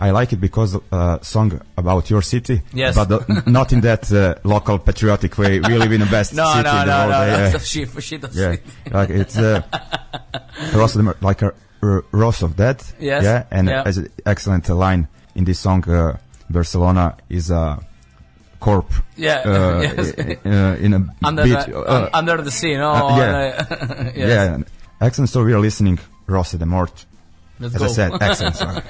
Uh, 0.00 0.06
I 0.06 0.10
like 0.10 0.32
it 0.32 0.40
because 0.40 0.76
uh, 0.92 1.18
song 1.22 1.60
about 1.76 2.10
your 2.10 2.22
city, 2.22 2.62
Yes. 2.72 2.94
but 2.96 3.10
uh, 3.10 3.42
not 3.46 3.72
in 3.72 3.80
that 3.82 4.10
uh, 4.12 4.34
local 4.44 4.78
patriotic 4.78 5.38
way. 5.38 5.60
We 5.60 5.78
live 5.78 5.92
in 5.92 6.00
the 6.00 6.06
best 6.10 6.34
no, 6.36 6.46
city 6.52 6.64
no, 6.64 6.80
in 6.80 6.86
the 6.86 6.92
no, 6.92 6.98
world. 6.98 7.10
no, 7.10 7.16
uh, 7.16 7.26
no. 7.26 7.42
yeah. 7.44 7.50
So 7.50 7.58
she 7.58 7.86
she 8.00 8.18
yeah, 8.34 8.56
like 8.92 9.10
it's 9.10 9.36
uh, 9.38 9.62
Morte, 10.72 11.14
like 11.20 11.42
a 11.42 11.52
r- 11.82 12.04
rose 12.12 12.42
of 12.42 12.56
death. 12.56 12.94
Yes, 13.00 13.22
Yeah, 13.24 13.44
and 13.50 13.68
yeah. 13.68 13.82
as 13.86 13.98
an 13.98 14.08
excellent 14.26 14.68
line 14.68 15.06
in 15.34 15.44
this 15.44 15.58
song, 15.60 15.88
uh, 15.88 16.16
Barcelona 16.50 17.16
is 17.28 17.50
a 17.50 17.78
corp. 18.60 18.92
Yeah, 19.16 19.42
uh, 19.44 19.80
yes. 19.82 20.12
uh, 20.44 20.76
in 20.80 20.94
a 20.94 21.06
under 21.22 21.44
beach. 21.44 21.66
the 21.66 21.78
uh, 21.78 22.10
under 22.12 22.42
the 22.42 22.50
sea, 22.50 22.76
no? 22.76 22.90
uh, 22.92 23.16
yeah. 23.16 23.66
Uh, 23.70 24.10
yes. 24.14 24.28
Yeah, 24.28 24.58
excellent. 25.00 25.30
So 25.30 25.44
we 25.44 25.52
are 25.52 25.60
listening 25.60 25.98
Rosa 26.26 26.58
de 26.58 26.66
Morte. 26.66 27.06
Let's 27.60 27.74
As 27.76 27.80
go. 27.80 27.86
I 27.86 27.88
said, 27.92 28.12
excellent 28.20 28.56
song. 28.56 28.82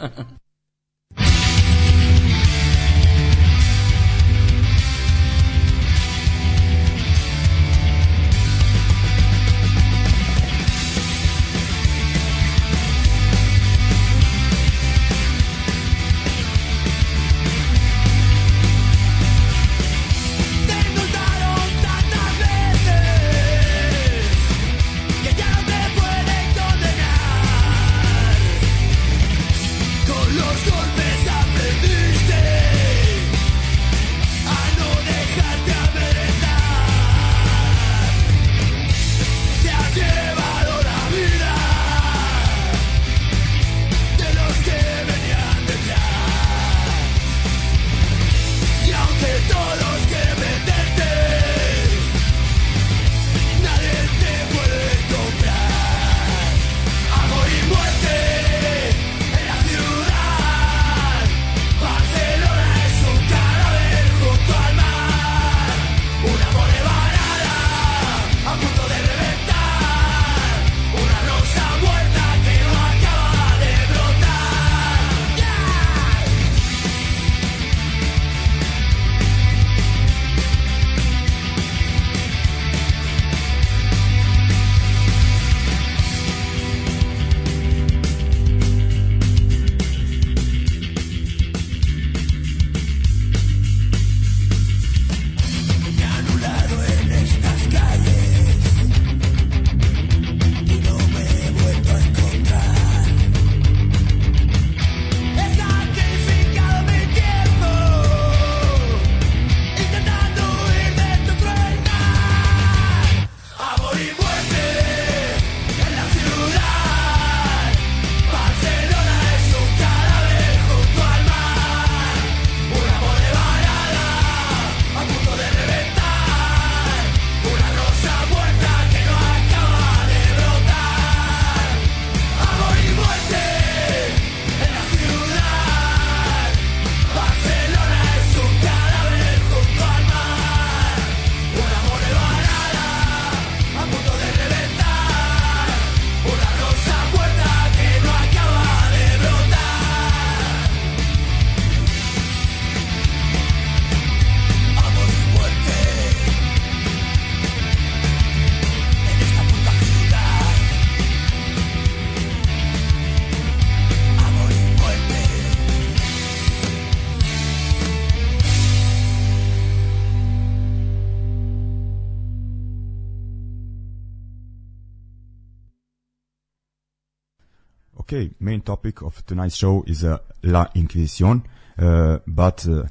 Topic 178.65 179.03
of 179.03 179.25
tonight's 179.27 179.57
show 179.57 179.85
is 179.87 180.05
uh, 180.05 180.19
La 180.43 180.67
Inquisición, 180.75 181.45
uh, 181.79 182.19
but 182.27 182.67
uh, 182.69 182.85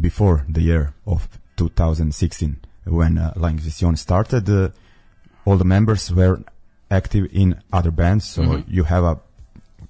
before 0.00 0.44
the 0.48 0.60
year 0.60 0.94
of 1.06 1.28
2016, 1.56 2.60
when 2.84 3.18
uh, 3.18 3.32
La 3.36 3.48
Inquisición 3.48 3.96
started, 3.96 4.48
uh, 4.48 4.68
all 5.44 5.56
the 5.56 5.64
members 5.64 6.12
were 6.12 6.42
active 6.90 7.28
in 7.32 7.60
other 7.72 7.90
bands, 7.90 8.24
so 8.24 8.62
you 8.68 8.84
have 8.84 9.04
a, 9.04 9.20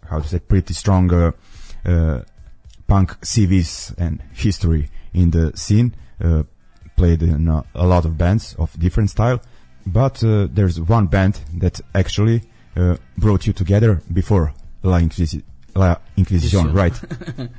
how 0.09 0.21
to 0.21 0.29
say, 0.29 0.39
pretty 0.39 0.75
strong 0.75 1.13
uh, 1.13 1.33
uh, 1.85 2.23
punk 2.87 3.21
CVs 3.21 3.95
and 3.99 4.23
history 4.33 4.91
in 5.13 5.31
the 5.31 5.57
scene, 5.57 5.95
uh, 6.23 6.43
played 6.97 7.23
in 7.23 7.49
uh, 7.49 7.63
a 7.75 7.87
lot 7.87 8.05
of 8.05 8.17
bands 8.17 8.55
of 8.59 8.79
different 8.79 9.11
style, 9.11 9.41
but 9.87 10.23
uh, 10.25 10.49
there's 10.51 10.81
one 10.81 11.07
band 11.07 11.41
that 11.55 11.81
actually 11.95 12.43
uh, 12.77 12.97
brought 13.19 13.47
you 13.47 13.53
together 13.53 14.03
before 14.13 14.53
La, 14.85 15.01
Inquisi- 15.01 15.43
La 15.75 16.01
Inquisición, 16.17 16.69
Inquisición. 16.69 16.75
right? 16.75 16.95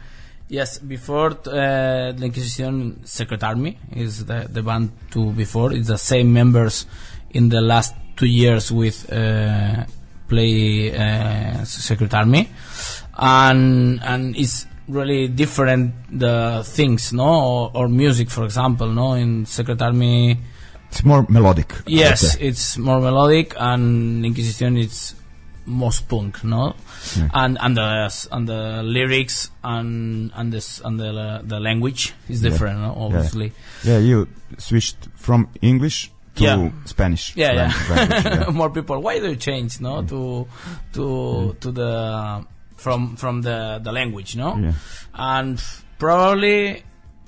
Yes, 0.47 0.77
before 0.77 1.31
uh, 1.47 2.11
the 2.13 2.25
Inquisition 2.25 3.03
Secret 3.03 3.43
Army 3.43 3.79
is 3.95 4.25
the, 4.25 4.47
the 4.47 4.61
band 4.61 4.91
to 5.09 5.31
before. 5.31 5.73
It's 5.73 5.87
the 5.87 5.97
same 5.97 6.31
members 6.33 6.85
in 7.31 7.49
the 7.49 7.61
last 7.61 7.95
two 8.15 8.27
years 8.27 8.71
with 8.71 9.11
uh, 9.11 9.85
play 10.27 10.95
uh, 10.95 11.63
Secret 11.65 12.13
Army, 12.13 12.47
and 13.17 13.99
and 14.03 14.35
it's 14.37 14.67
really 14.87 15.27
different 15.29 15.95
the 16.11 16.61
things, 16.63 17.11
no, 17.11 17.23
or, 17.25 17.71
or 17.73 17.89
music, 17.89 18.29
for 18.29 18.43
example, 18.45 18.87
no, 18.87 19.13
in 19.15 19.47
Secret 19.47 19.81
Army. 19.81 20.37
It's 20.91 21.03
more 21.03 21.25
melodic. 21.27 21.73
Yes, 21.87 22.37
it's 22.39 22.77
more 22.77 23.01
melodic, 23.01 23.55
and 23.57 24.23
Inquisition 24.23 24.77
it's 24.77 25.15
most 25.65 26.07
punk, 26.07 26.43
no, 26.43 26.75
Yeah. 27.17 27.29
and 27.33 27.57
and 27.61 27.75
the 27.77 28.27
and 28.31 28.47
the 28.47 28.83
lyrics 28.83 29.49
and 29.63 30.31
and 30.35 30.53
this 30.53 30.81
and 30.83 30.99
the 30.99 31.41
the 31.43 31.59
language 31.59 32.13
is 32.29 32.41
Yeah. 32.43 32.49
different, 32.51 32.79
no? 32.79 32.93
obviously. 32.97 33.51
Yeah, 33.83 33.97
you 33.99 34.27
switched 34.57 34.97
from 35.15 35.47
English 35.61 36.11
to 36.35 36.43
Yeah. 36.43 36.69
Spanish. 36.85 37.33
Yeah, 37.35 37.51
lang- 37.53 37.71
yeah. 37.71 37.95
language, 37.95 38.25
yeah. 38.25 38.49
More 38.61 38.69
people. 38.69 39.01
Why 39.01 39.19
do 39.19 39.29
you 39.29 39.35
change, 39.37 39.79
no, 39.81 40.03
to 40.03 40.47
to 40.93 41.55
to 41.59 41.71
the 41.71 42.45
from 42.75 43.15
from 43.15 43.41
the 43.41 43.79
the 43.83 43.91
language, 43.91 44.35
no? 44.35 44.55
Yeah. 44.57 44.73
and 45.13 45.61
probably 45.97 46.83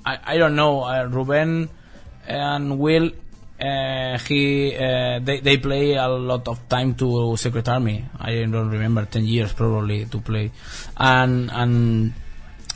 I, 0.06 0.18
I 0.34 0.38
don't 0.38 0.54
know 0.54 0.84
uh, 0.84 1.04
Ruben 1.10 1.68
and 2.26 2.78
Will 2.78 3.10
uh, 3.60 4.18
he 4.18 4.76
uh, 4.76 5.18
they, 5.18 5.40
they 5.40 5.56
play 5.56 5.94
a 5.94 6.08
lot 6.08 6.46
of 6.46 6.68
time 6.68 6.94
to 6.94 7.36
Secret 7.36 7.68
Army. 7.68 8.04
I 8.18 8.44
don't 8.44 8.70
remember 8.70 9.04
10 9.04 9.26
years 9.26 9.52
probably 9.52 10.04
to 10.06 10.18
play. 10.20 10.52
And 10.96 11.50
and 11.50 12.14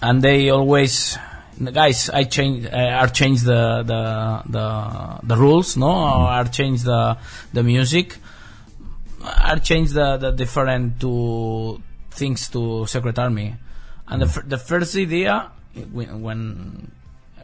and 0.01 0.23
they 0.23 0.51
always 0.51 1.17
the 1.61 1.71
guys 1.71 2.11
I 2.11 2.25
change 2.25 2.67
uh, 2.67 2.99
are 3.01 3.09
change 3.09 3.43
the 3.43 3.83
the 3.85 4.43
the, 4.51 5.21
the 5.23 5.37
rules 5.37 5.77
no? 5.77 5.91
Or 5.91 6.29
are 6.35 6.47
change 6.47 6.83
the 6.83 7.17
the 7.53 7.63
music. 7.63 8.17
Are 9.23 9.59
change 9.59 9.91
the, 9.91 10.17
the 10.17 10.33
different 10.33 10.99
to 11.01 11.81
things 12.11 12.49
to 12.49 12.87
Secret 12.89 13.21
Army, 13.21 13.55
and 14.09 14.23
the 14.23 14.27
fir- 14.27 14.43
the 14.43 14.59
first 14.59 14.97
idea 14.97 15.53
when, 15.93 16.23
when 16.23 16.91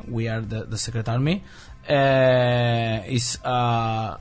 we 0.09 0.27
are 0.27 0.41
the, 0.41 0.65
the 0.65 0.77
Secret 0.77 1.09
Army 1.09 1.45
uh, 1.89 3.03
is 3.07 3.39
uh, 3.45 4.17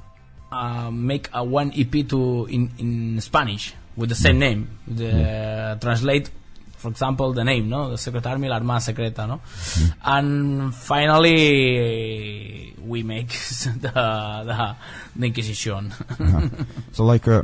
uh, 0.51 0.91
make 0.91 1.29
a 1.33 1.43
one 1.43 1.71
EP 1.75 2.07
to 2.07 2.47
in 2.49 2.71
in 2.77 3.21
Spanish 3.21 3.73
with 3.95 4.09
the 4.09 4.15
same 4.15 4.39
name. 4.39 4.79
The 4.87 5.77
translate, 5.81 6.29
for 6.77 6.89
example, 6.89 7.33
the 7.33 7.43
name, 7.43 7.69
no, 7.69 7.91
the 7.91 7.97
Secret 7.97 8.25
Army, 8.25 8.47
la 8.47 8.55
Armada 8.55 8.81
Secreta, 8.81 9.27
no, 9.27 9.41
and 10.05 10.73
finally 10.73 12.73
we 12.85 13.03
make 13.03 13.29
the 13.81 13.91
the, 14.45 14.75
the 15.15 15.25
Inquisition. 15.25 15.93
So 16.93 17.03
like 17.03 17.27
uh, 17.27 17.43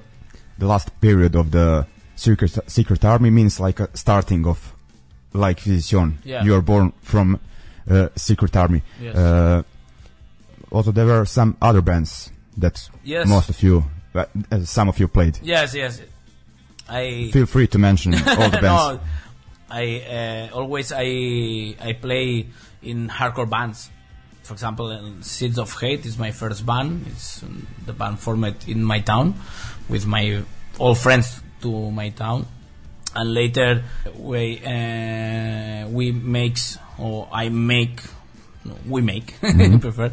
the 0.58 0.66
last 0.66 0.90
period 1.02 1.36
of 1.36 1.52
the 1.52 1.86
secret 2.16 2.58
secret 2.68 3.06
army 3.06 3.30
means 3.30 3.60
like 3.60 3.80
a 3.80 3.96
starting 3.96 4.48
of 4.48 4.74
like 5.34 5.60
Vision. 5.60 6.20
Yeah. 6.24 6.44
You 6.44 6.56
are 6.56 6.62
born 6.62 6.94
from 7.02 7.40
uh, 7.90 8.10
secret 8.16 8.56
army. 8.56 8.84
Yes. 9.02 9.16
Uh, 9.16 9.64
also, 10.74 10.92
there 10.92 11.06
were 11.06 11.26
some 11.26 11.56
other 11.62 11.82
bands 11.82 12.32
that 12.58 12.90
Yes. 13.04 13.28
most 13.28 13.50
of 13.50 13.62
you, 13.64 13.86
uh, 14.16 14.26
uh, 14.52 14.60
some 14.66 14.90
of 14.90 15.00
you 15.00 15.08
played. 15.08 15.40
yes, 15.42 15.74
yes. 15.74 16.02
I 16.90 17.30
Feel 17.32 17.46
free 17.46 17.68
to 17.68 17.78
mention 17.80 18.14
all 18.28 18.50
the 18.50 18.60
bands. 18.62 18.64
no, 18.64 19.00
I 19.72 20.50
uh, 20.52 20.56
always 20.56 20.92
I 20.92 21.76
I 21.80 21.94
play 21.94 22.48
in 22.82 23.08
hardcore 23.10 23.50
bands. 23.50 23.90
For 24.44 24.54
example, 24.54 24.92
Seeds 25.22 25.58
of 25.58 25.72
Hate 25.80 26.06
is 26.06 26.18
my 26.20 26.32
first 26.32 26.66
band. 26.66 27.06
It's 27.08 27.42
um, 27.44 27.66
the 27.86 27.94
band 27.94 28.20
formed 28.20 28.56
in 28.68 28.84
my 28.84 29.00
town 29.00 29.36
with 29.88 30.06
my 30.06 30.44
all 30.78 30.96
friends 30.96 31.40
to 31.62 31.90
my 31.92 32.10
town, 32.10 32.46
and 33.16 33.34
later 33.34 33.84
we 34.18 34.60
uh, 34.66 35.88
we 35.88 36.12
makes 36.12 36.78
or 37.00 37.30
I 37.32 37.48
make. 37.50 38.02
We 38.88 39.02
make, 39.02 39.38
prefer 39.82 40.06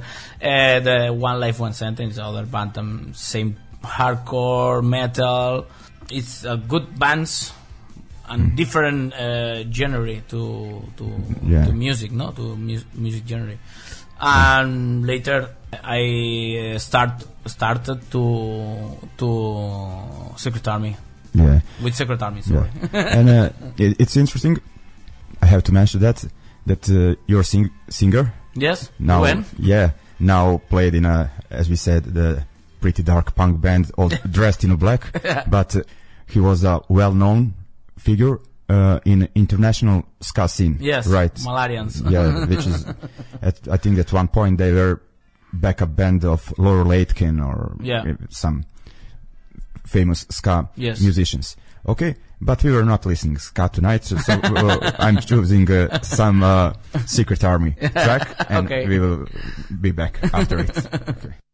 uh, 0.42 0.80
the 0.80 1.10
One 1.16 1.38
Life 1.40 1.60
One 1.60 1.72
Sentence, 1.72 2.18
other 2.18 2.44
band, 2.46 2.76
um, 2.78 3.12
same 3.14 3.56
hardcore 3.82 4.82
metal. 4.84 5.66
It's 6.10 6.44
a 6.44 6.56
good 6.56 6.98
bands 6.98 7.52
and 8.28 8.56
different 8.56 9.14
uh, 9.14 9.64
genre 9.70 10.20
to 10.28 10.82
to, 10.96 11.04
Yeah. 11.46 11.64
to 11.66 11.72
music, 11.72 12.10
no, 12.12 12.30
to 12.32 12.56
mu- 12.56 12.82
music 12.94 13.22
genre. 13.26 13.54
And 14.20 15.06
later 15.06 15.48
I 15.84 16.72
uh, 16.74 16.78
start 16.78 17.24
started 17.46 18.10
to 18.10 18.96
to 19.18 19.28
Secret 20.36 20.66
Army 20.68 20.96
Yeah. 21.34 21.60
with 21.82 21.94
Secret 21.94 22.20
Army. 22.22 22.42
Yeah. 22.46 22.66
And 22.92 23.28
uh, 23.28 23.48
it, 23.78 23.96
it's 24.00 24.16
interesting. 24.16 24.58
I 25.40 25.46
have 25.46 25.62
to 25.64 25.72
mention 25.72 26.00
that 26.00 26.24
that 26.66 26.88
uh, 26.90 27.14
your 27.26 27.42
sing- 27.44 27.70
singer 27.88 28.32
yes. 28.54 28.90
now, 28.98 29.22
when 29.22 29.44
yeah, 29.58 29.90
now 30.18 30.58
played 30.68 30.94
in 30.94 31.04
a, 31.04 31.30
as 31.50 31.68
we 31.70 31.76
said, 31.76 32.04
the 32.04 32.44
pretty 32.80 33.02
dark 33.02 33.34
punk 33.34 33.60
band, 33.60 33.90
all 33.98 34.08
dressed 34.30 34.64
in 34.64 34.74
black. 34.76 35.12
But 35.48 35.76
uh, 35.76 35.82
he 36.28 36.40
was 36.40 36.64
a 36.64 36.80
well-known 36.88 37.54
figure 37.98 38.38
uh, 38.68 39.00
in 39.04 39.28
international 39.34 40.04
ska 40.20 40.48
scene. 40.48 40.78
yes, 40.80 41.06
right? 41.06 41.34
Malarians. 41.34 42.08
yeah, 42.10 42.46
which 42.46 42.66
is, 42.66 42.86
at, 43.42 43.58
I 43.68 43.76
think 43.76 43.98
at 43.98 44.12
one 44.12 44.28
point 44.28 44.58
they 44.58 44.72
were 44.72 45.02
backup 45.52 45.96
band 45.96 46.24
of 46.24 46.56
Laurel 46.58 46.92
Aitken 46.92 47.40
or 47.40 47.76
Yeah. 47.80 48.04
some 48.28 48.64
famous 49.86 50.26
ska 50.30 50.68
Yes. 50.76 51.00
musicians. 51.00 51.56
Okay, 51.86 52.16
but 52.40 52.62
we 52.62 52.72
were 52.72 52.84
not 52.84 53.06
listening 53.06 53.38
ska 53.38 53.68
tonight, 53.72 54.04
so, 54.04 54.16
so 54.16 54.34
uh, 54.34 54.90
I'm 54.98 55.18
choosing 55.18 55.70
uh, 55.70 56.00
some 56.02 56.42
uh, 56.42 56.72
Secret 57.06 57.42
Army 57.44 57.72
track, 57.72 58.46
and 58.50 58.66
Okay. 58.70 58.86
we 58.86 58.98
will 58.98 59.26
be 59.80 59.90
back 59.90 60.18
after 60.34 60.58
it. 60.58 60.76
Okay. 61.08 61.34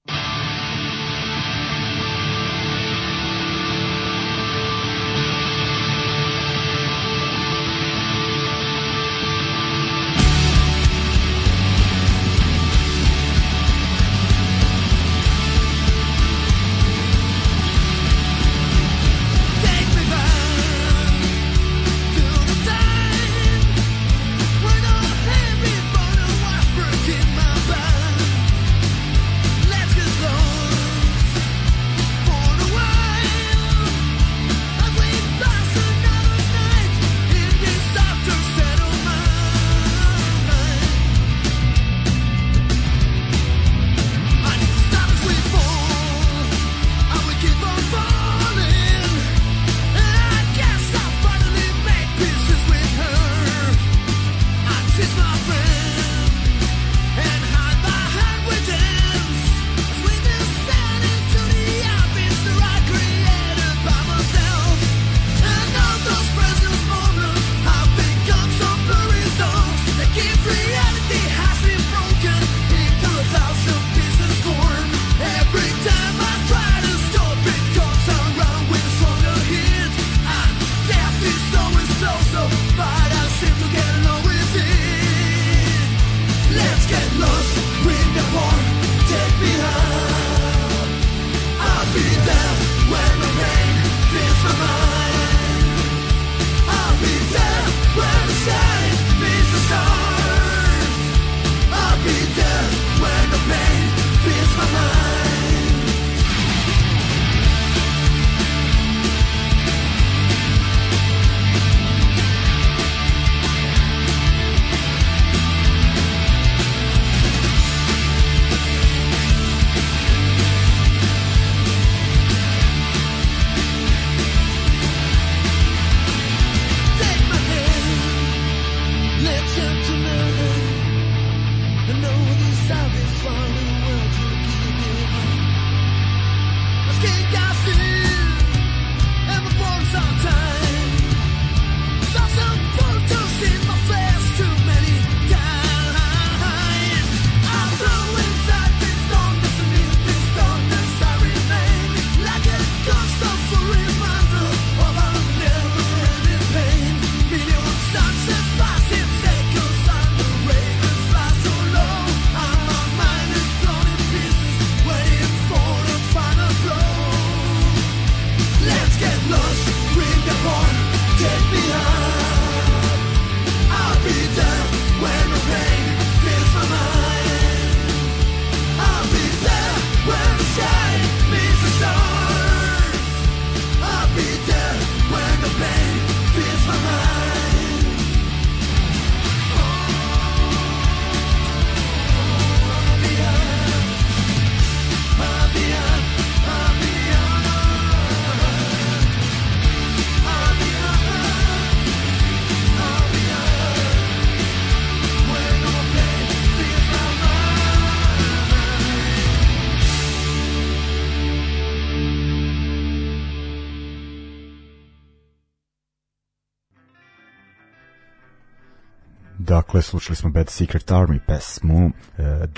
Dakle, 219.76 219.82
slušali 219.82 220.16
smo 220.16 220.30
Bad 220.30 220.50
Secret 220.50 220.90
Army 220.90 221.18
pesmu 221.26 221.86
uh, 221.86 221.92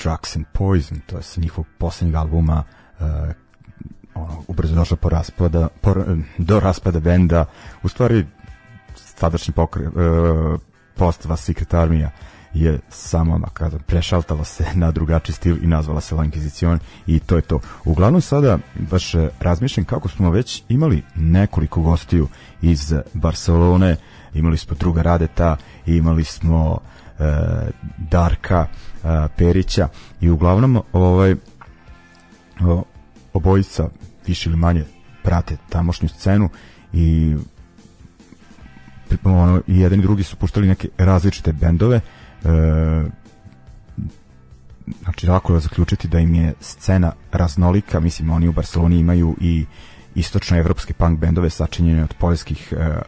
Drugs 0.03 0.37
and 0.37 0.47
Poison, 0.53 1.01
to 1.07 1.17
je 1.17 1.23
sa 1.23 1.41
njihovog 1.41 1.67
posljednjeg 1.79 2.15
albuma 2.15 2.65
uh, 3.01 3.07
ono, 4.15 4.45
ubrzo 4.49 4.75
došlo 4.75 4.97
po 4.97 5.09
raspada, 5.09 5.69
po, 5.81 5.95
do 6.39 6.61
raspada 6.61 7.01
benda, 7.01 7.45
u 7.83 7.89
stvari 7.89 8.27
sadašnji 8.97 9.55
pokre, 9.55 9.89
uh, 9.89 10.61
postava 10.97 11.37
Secret 11.37 11.75
Armija 11.75 12.11
je 12.55 12.81
samo, 12.89 13.39
da 13.39 13.47
kažem, 13.47 13.81
prešaltala 13.87 14.45
se 14.45 14.65
na 14.83 14.91
drugačiji 14.91 15.35
stil 15.35 15.57
i 15.63 15.67
nazvala 15.67 16.01
se 16.01 16.15
La 16.15 16.25
Inquisition 16.25 16.79
i 17.07 17.19
to 17.21 17.37
je 17.37 17.43
to. 17.43 17.61
Uglavnom 17.85 18.21
sada 18.21 18.59
baš 18.91 19.15
e, 19.15 19.29
razmišljam 19.41 19.87
kako 19.87 20.09
smo 20.09 20.31
već 20.31 20.63
imali 20.69 21.03
nekoliko 21.15 21.83
gostiju 21.83 22.29
iz 22.63 22.95
Barcelone, 23.15 23.97
imali 24.35 24.57
smo 24.57 24.77
druga 24.77 25.03
Radeta, 25.03 25.57
imali 25.87 26.25
smo 26.25 26.79
e, 26.95 26.98
Darka 27.99 28.67
e, 28.67 29.29
Perića 29.37 29.89
i 30.21 30.31
uglavnom 30.31 30.83
ovaj 30.93 31.35
obojica 33.33 33.89
više 34.27 34.51
ili 34.51 34.57
manje 34.57 34.85
prate 35.23 35.57
tamošnju 35.69 36.09
scenu 36.09 36.49
i 36.93 37.37
ono, 39.25 39.63
i 39.67 39.81
jedan 39.81 39.99
i 39.99 40.03
drugi 40.03 40.23
su 40.23 40.37
puštali 40.37 40.69
neke 40.69 40.89
različite 40.99 41.53
bendove 41.53 41.97
e, 41.97 42.03
znači 45.03 45.27
lako 45.27 45.55
je 45.55 45.61
zaključiti 45.61 46.09
da 46.09 46.19
im 46.19 46.35
je 46.35 46.55
scena 46.61 47.13
raznolika 47.33 48.01
mislim 48.01 48.31
oni 48.31 48.49
u 48.49 48.53
Barceloni 48.53 48.99
imaju 48.99 49.37
i 49.41 49.67
istočnoevropske 50.15 50.93
punk 50.93 51.19
bendove 51.19 51.51
sačinjene 51.51 52.03
od 52.03 52.15
poljskih 52.15 52.73
e, 52.73 52.99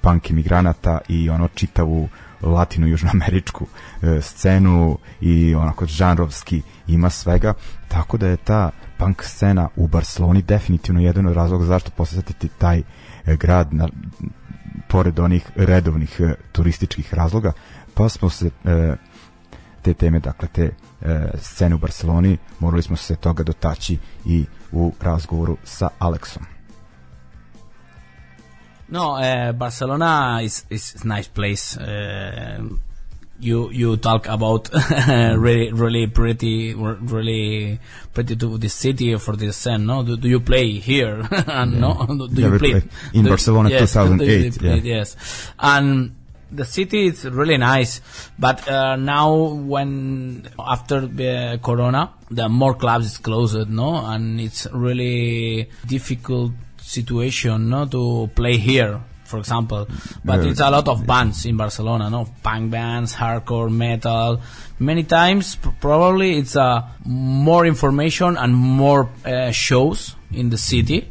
punk 0.00 0.30
imigranata 0.30 0.98
i 1.08 1.30
ono 1.30 1.48
čitavu 1.48 2.08
latino 2.42 2.86
južnoameričku 2.86 3.66
e, 4.02 4.20
scenu 4.20 4.98
i 5.20 5.54
onako 5.54 5.86
žanrovski 5.86 6.62
ima 6.86 7.10
svega 7.10 7.54
tako 7.88 8.16
da 8.16 8.26
je 8.26 8.36
ta 8.36 8.70
punk 8.98 9.24
scena 9.24 9.68
u 9.76 9.88
Barceloni 9.88 10.42
definitivno 10.42 11.00
jedan 11.00 11.26
od 11.26 11.34
razloga 11.34 11.64
zašto 11.64 11.90
posetiti 11.90 12.48
taj 12.48 12.78
e, 12.78 13.36
grad 13.36 13.74
na, 13.74 13.88
pored 14.88 15.18
onih 15.18 15.50
redovnih 15.56 16.20
e, 16.20 16.34
turističkih 16.52 17.14
razloga. 17.14 17.52
Pa 17.94 18.08
smo 18.08 18.30
se 18.30 18.50
e, 18.64 18.96
te 19.82 19.94
teme 19.94 20.20
dakle 20.20 20.48
te 20.48 20.70
e, 21.00 21.30
scene 21.38 21.74
u 21.74 21.78
Barceloni 21.78 22.38
morali 22.58 22.82
smo 22.82 22.96
se 22.96 23.16
toga 23.16 23.42
dotaći 23.42 23.98
i 24.24 24.44
u 24.72 24.92
razgovoru 25.00 25.56
sa 25.64 25.88
Aleksom 25.98 26.59
No, 28.90 29.14
uh, 29.16 29.52
Barcelona 29.52 30.40
is 30.42 30.64
is 30.70 31.04
nice 31.04 31.28
place. 31.28 31.76
Uh, 31.76 32.60
you 33.38 33.70
you 33.70 33.96
talk 33.96 34.26
about 34.28 34.68
really 35.08 35.72
really 35.72 36.06
pretty 36.08 36.74
really 36.74 37.78
pretty 38.12 38.36
to 38.36 38.58
the 38.58 38.68
city 38.68 39.16
for 39.16 39.36
the 39.36 39.52
scene. 39.52 39.86
No, 39.86 40.02
do, 40.02 40.16
do 40.16 40.28
you 40.28 40.40
play 40.40 40.72
here? 40.72 41.26
and 41.46 41.80
no, 41.80 42.04
do, 42.06 42.28
do 42.34 42.42
Yeah, 42.42 42.52
you 42.52 42.58
play 42.58 42.82
in 43.14 43.24
do- 43.24 43.30
Barcelona 43.30 43.70
yes, 43.70 43.94
you 43.94 44.02
2008, 44.02 44.58
play- 44.58 44.68
yeah. 44.68 44.96
Yes, 44.96 45.16
and 45.58 46.16
the 46.52 46.64
city 46.64 47.06
is 47.06 47.24
really 47.24 47.56
nice. 47.56 48.00
But 48.38 48.68
uh, 48.68 48.96
now, 48.96 49.32
when 49.54 50.48
after 50.58 51.06
the 51.06 51.60
Corona, 51.62 52.10
the 52.30 52.48
more 52.48 52.74
clubs 52.74 53.06
is 53.06 53.18
closed, 53.18 53.70
no, 53.70 54.04
and 54.04 54.40
it's 54.40 54.66
really 54.72 55.70
difficult 55.86 56.52
situation, 56.90 57.68
no, 57.70 57.86
to 57.86 58.28
play 58.34 58.56
here. 58.58 59.00
For 59.24 59.38
example, 59.38 59.86
but 60.24 60.42
Yeah. 60.42 60.50
it's 60.50 60.58
a 60.60 60.70
lot 60.70 60.88
of 60.88 61.06
bands 61.06 61.46
in 61.46 61.56
Barcelona, 61.56 62.10
no, 62.10 62.26
punk 62.42 62.72
bands, 62.72 63.14
hardcore, 63.14 63.70
metal. 63.70 64.40
Many 64.80 65.04
times, 65.04 65.54
pr- 65.54 65.70
probably 65.80 66.38
it's 66.38 66.56
uh, 66.56 66.82
more 67.06 67.64
information 67.64 68.36
and 68.36 68.52
more 68.52 69.08
uh, 69.24 69.52
shows 69.52 70.16
in 70.32 70.50
the 70.50 70.58
city 70.58 71.06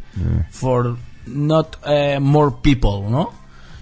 for 0.52 0.98
not 1.26 1.78
uh, 1.88 2.20
more 2.20 2.52
people, 2.52 3.10
no. 3.10 3.32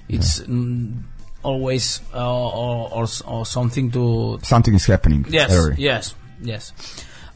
It's 0.08 0.40
mm, 0.46 1.02
always 1.42 2.02
uh, 2.14 2.22
or, 2.22 2.90
or 2.94 3.06
or 3.26 3.44
something 3.46 3.90
to 3.92 4.38
something 4.44 4.76
is 4.76 4.86
happening 4.86 5.26
Yes, 5.30 5.50
area. 5.52 5.76
yes, 5.80 6.14
yes. 6.44 6.74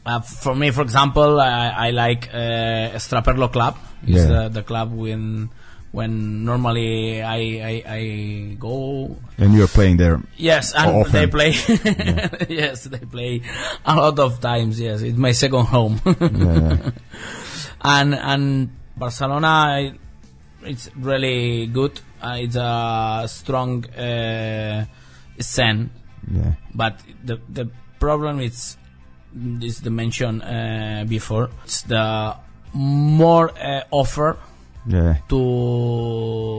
Uh, 0.04 0.20
for 0.20 0.54
me, 0.54 0.70
for 0.72 0.82
example, 0.82 1.40
I, 1.40 1.88
I 1.88 1.90
like 1.90 2.28
uh, 2.32 2.90
Estraperlo 2.98 3.52
Club. 3.52 3.76
Yeah. 4.04 4.26
the, 4.26 4.48
the 4.48 4.62
club 4.64 4.92
when 4.92 5.50
when 5.92 6.44
normally 6.44 7.22
I, 7.22 7.36
I 7.36 7.82
I 7.86 8.56
go. 8.58 9.14
and 9.38 9.54
you're 9.54 9.68
playing 9.68 9.98
there 9.98 10.20
Yes, 10.36 10.72
and 10.74 10.90
Often. 10.90 11.12
they 11.12 11.26
play. 11.28 11.50
yes, 12.48 12.84
they 12.84 12.98
play 12.98 13.42
a 13.84 13.94
lot 13.94 14.18
of 14.18 14.40
times. 14.40 14.80
Yes, 14.80 15.02
it's 15.02 15.16
my 15.18 15.32
second 15.32 15.66
home. 15.66 16.00
yeah. 16.04 16.90
and 17.82 18.14
and 18.14 18.70
Barcelona, 18.96 19.92
it's 20.64 20.90
really 20.96 21.66
good. 21.66 22.00
Uh, 22.20 22.36
it's 22.38 22.56
a 22.56 23.24
strong 23.28 23.84
uh, 23.90 24.84
scene 25.40 25.90
yeah 26.30 26.52
but 26.72 27.00
the 27.24 27.40
the 27.48 27.68
problem 27.98 28.38
is 28.38 28.76
is 29.62 29.80
the 29.80 29.90
mention 29.90 30.42
uh, 30.42 31.04
before. 31.08 31.50
It's 31.64 31.82
the 31.82 32.36
more 32.74 33.50
uh, 33.58 33.82
offer 33.90 34.36
yeah. 34.86 35.16
to 35.28 35.36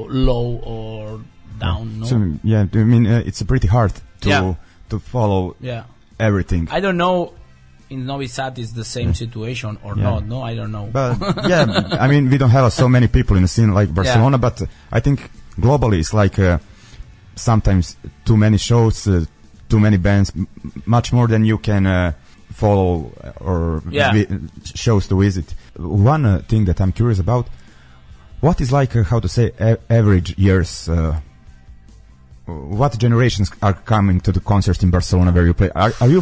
low 0.10 0.60
or 0.64 1.22
down 1.60 2.00
no? 2.00 2.06
So 2.06 2.34
yeah 2.44 2.66
I 2.74 2.78
mean 2.78 3.06
uh, 3.08 3.24
it's 3.26 3.42
pretty 3.44 3.68
hard 3.68 3.94
to 4.22 4.30
Yeah. 4.30 4.56
to 4.90 5.00
follow 5.00 5.56
yeah. 5.60 5.84
everything. 6.20 6.68
I 6.72 6.80
don't 6.80 6.98
know 6.98 7.34
in 7.90 8.06
Novi 8.06 8.28
Sad 8.28 8.58
is 8.60 8.74
the 8.74 8.84
same 8.86 9.14
situation 9.14 9.78
or 9.84 9.96
Yeah. 9.96 10.04
not 10.04 10.26
no? 10.26 10.42
I 10.42 10.56
don't 10.56 10.72
know. 10.72 10.90
But 10.92 11.18
yeah 11.48 11.98
i 12.00 12.08
mean 12.08 12.30
we 12.30 12.38
don't 12.38 12.50
have 12.50 12.72
so 12.74 12.88
many 12.90 13.08
people 13.08 13.36
in 13.38 13.44
the 13.44 13.48
scene 13.48 13.72
like 13.74 13.94
barcelona 13.94 14.38
but 14.38 14.62
i 14.92 15.00
think 15.00 15.30
globally 15.60 16.00
it's 16.00 16.14
like 16.14 16.40
uh, 16.40 16.58
sometimes 17.36 17.98
too 18.26 18.38
many 18.38 18.58
shows 18.58 19.08
uh, 19.08 19.26
too 19.70 19.80
many 19.80 19.98
bands 19.98 20.32
m- 20.36 20.48
much 20.86 21.12
more 21.14 21.28
than 21.28 21.46
you 21.46 21.58
can 21.58 21.86
uh, 21.86 22.12
follow 22.54 23.12
uh, 23.24 23.50
or 23.50 23.82
Yeah. 23.90 24.14
vi- 24.14 24.28
shows 24.76 25.08
to 25.08 25.16
visit 25.20 25.54
one 25.78 26.26
uh, 26.26 26.42
thing 26.48 26.66
that 26.66 26.80
i'm 26.82 26.92
curious 26.92 27.20
about 27.20 27.46
what 28.42 28.62
is 28.62 28.72
like 28.72 28.96
uh, 28.96 29.04
how 29.12 29.20
to 29.20 29.28
say 29.28 29.52
a- 29.60 29.78
average 29.90 30.30
years 30.38 30.88
uh, 30.90 31.20
what 32.46 32.98
generations 33.00 33.50
are 33.62 33.74
coming 33.74 34.20
to 34.20 34.32
the 34.32 34.40
concerts 34.42 34.84
in 34.84 34.92
Barcelona 34.92 35.32
where 35.32 35.46
you 35.46 35.54
play? 35.54 35.70
Are, 35.76 35.94
are 36.02 36.10
you 36.10 36.22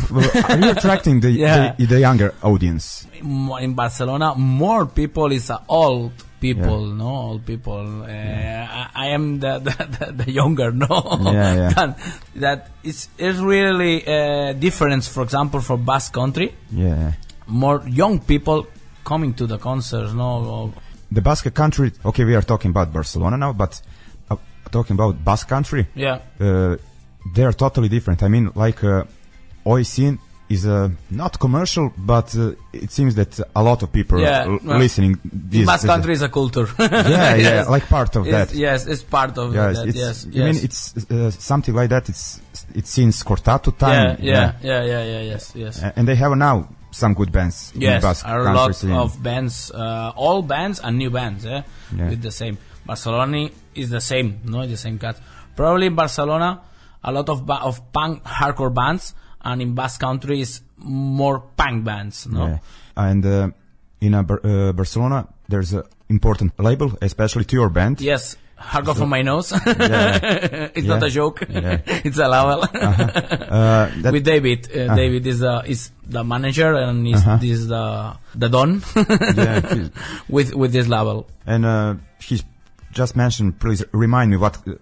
are 0.50 0.58
you 0.60 0.70
attracting 0.70 1.20
the, 1.20 1.32
Yeah. 1.46 1.74
the 1.80 1.86
the 1.88 2.00
younger 2.00 2.34
audience? 2.44 3.08
In 3.20 3.74
Barcelona, 3.74 4.36
more 4.36 4.86
people 4.86 5.32
is 5.32 5.52
old 5.68 6.12
people, 6.42 6.86
no 6.88 7.08
old 7.08 7.46
people. 7.46 8.04
Uh, 8.04 8.08
I, 8.08 8.90
I 8.96 9.08
am 9.16 9.40
the 9.40 9.60
the, 9.68 9.74
the, 9.98 10.24
the 10.24 10.32
younger, 10.32 10.72
no. 10.72 11.18
Yeah, 11.22 11.56
yeah. 11.56 11.94
That 12.36 12.70
it's 12.84 13.08
it's 13.18 13.40
really 13.40 14.04
uh, 14.06 14.54
difference. 14.54 15.08
For 15.08 15.24
example, 15.24 15.62
for 15.62 15.78
Basque 15.78 16.14
Country, 16.14 16.54
Yeah. 16.72 17.14
more 17.48 17.82
young 17.88 18.20
people 18.20 18.66
coming 19.04 19.34
to 19.36 19.48
the 19.48 19.58
concerts, 19.58 20.14
no. 20.14 20.74
the 21.12 21.22
Basque 21.22 21.54
country. 21.54 21.92
Okay, 22.04 22.26
we 22.26 22.36
are 22.36 22.42
talking 22.46 22.72
about 22.72 22.92
Barcelona 22.92 23.38
now, 23.38 23.54
but 23.54 23.82
uh, 24.30 24.36
talking 24.72 24.96
about 24.96 25.24
Basque 25.24 25.48
country, 25.50 25.88
Yeah, 25.96 26.20
uh, 26.40 26.76
they 27.36 27.44
are 27.44 27.54
totally 27.54 27.90
different. 27.90 28.24
I 28.24 28.28
mean, 28.30 28.52
like 28.56 28.84
uh, 28.84 29.04
Oi 29.66 29.84
scene 29.84 30.18
is 30.54 30.66
uh, 30.66 30.90
not 31.10 31.40
commercial, 31.40 31.86
but 31.98 32.28
uh, 32.36 32.52
it 32.74 32.92
seems 32.92 33.14
that 33.16 33.32
a 33.56 33.64
lot 33.70 33.80
of 33.84 33.90
people 33.92 34.20
Yeah, 34.20 34.46
are 34.46 34.58
well, 34.64 34.80
listening. 34.80 35.14
in 35.52 35.66
Basque 35.66 35.88
Country 35.88 36.14
is 36.14 36.22
a 36.22 36.30
culture. 36.30 36.68
yeah, 36.80 36.88
yeah, 37.16 37.36
Yes. 37.38 37.70
like 37.76 37.86
part 37.98 38.16
of 38.16 38.28
It's- 38.28 38.50
that. 38.50 38.58
Yes, 38.58 38.88
it's 38.88 39.04
part 39.18 39.38
of 39.38 39.54
Yes, 39.56 39.78
that. 39.78 39.88
it's, 39.90 39.98
yes, 39.98 40.16
I 40.26 40.30
mean, 40.48 40.58
it's 40.68 40.80
uh, 41.12 41.32
something 41.32 41.76
like 41.80 41.90
that. 41.90 42.10
It's 42.10 42.42
it's 42.80 42.90
since 42.90 43.24
Kortatu 43.24 43.72
yeah, 43.74 43.88
time. 43.88 44.18
yeah, 44.22 44.54
yeah, 44.62 44.84
yeah, 44.92 45.04
yeah, 45.14 45.22
yes, 45.32 45.44
yes. 45.56 45.82
A- 45.82 45.94
and 45.98 46.08
they 46.08 46.16
have 46.16 46.34
now 46.36 46.68
some 46.92 47.14
good 47.14 47.32
bands. 47.32 47.72
in 47.76 47.82
Yes, 47.82 48.02
Basque 48.04 48.26
a 48.28 48.38
lot 48.60 48.84
of 48.84 49.24
bands, 49.24 49.72
uh, 49.72 50.12
all 50.16 50.42
bands 50.42 50.80
and 50.84 50.98
new 50.98 51.10
bands, 51.10 51.46
eh? 51.46 51.62
Yeah. 51.96 52.10
with 52.10 52.22
the 52.22 52.32
same. 52.32 52.58
Barcelona 52.86 53.50
is 53.76 53.90
the 53.90 54.02
same, 54.02 54.40
no, 54.44 54.66
the 54.68 54.76
same 54.78 54.98
cut. 55.00 55.16
Probably 55.56 55.88
in 55.88 55.96
Barcelona, 55.96 56.50
a 57.04 57.12
lot 57.12 57.30
of 57.30 57.46
ba- 57.46 57.62
of 57.70 57.76
punk 57.94 58.24
hardcore 58.24 58.74
bands, 58.74 59.14
and 59.44 59.62
in 59.62 59.74
Basque 59.76 60.00
Country 60.02 60.42
is 60.42 60.62
more 60.78 61.40
punk 61.58 61.84
bands, 61.84 62.28
no. 62.28 62.48
Yeah. 62.48 62.58
And 62.96 63.26
uh, 63.26 63.50
in 64.02 64.14
uh, 64.14 64.24
uh, 64.24 64.72
Barcelona, 64.74 65.28
there's 65.50 65.74
an 65.74 65.84
important 66.10 66.58
label, 66.60 66.98
especially 67.02 67.44
to 67.46 67.56
your 67.56 67.70
band. 67.70 68.02
Yes, 68.02 68.36
hardcore 68.60 68.96
from 68.98 69.10
my 69.10 69.22
nose. 69.22 69.52
Yeah. 69.66 70.70
it's 70.76 70.88
not 70.88 71.04
a 71.04 71.10
joke. 71.10 71.44
Yeah. 71.50 71.82
it's 71.86 72.18
a 72.18 72.28
level. 72.28 72.64
Uh, 72.64 73.90
that, 74.02 74.12
with 74.14 74.24
David. 74.26 74.68
Uh, 74.76 74.96
David 74.96 75.26
is 75.28 75.40
the 75.40 75.64
is 75.66 75.92
the 76.08 76.24
manager 76.24 76.74
and 76.76 77.08
is 77.08 77.16
Uh-huh. 77.22 77.38
this 77.38 77.66
the 77.66 78.16
the 78.36 78.50
don 78.50 78.82
yeah, 78.96 79.88
with 80.30 80.54
with 80.56 80.72
this 80.74 80.88
level. 80.88 81.28
and 81.46 81.66
uh, 81.66 81.96
he 82.20 82.42
just 82.92 83.16
mentioned. 83.16 83.60
Please 83.60 83.84
remind 83.94 84.32
me 84.32 84.38
what 84.38 84.58
uh, 84.68 84.74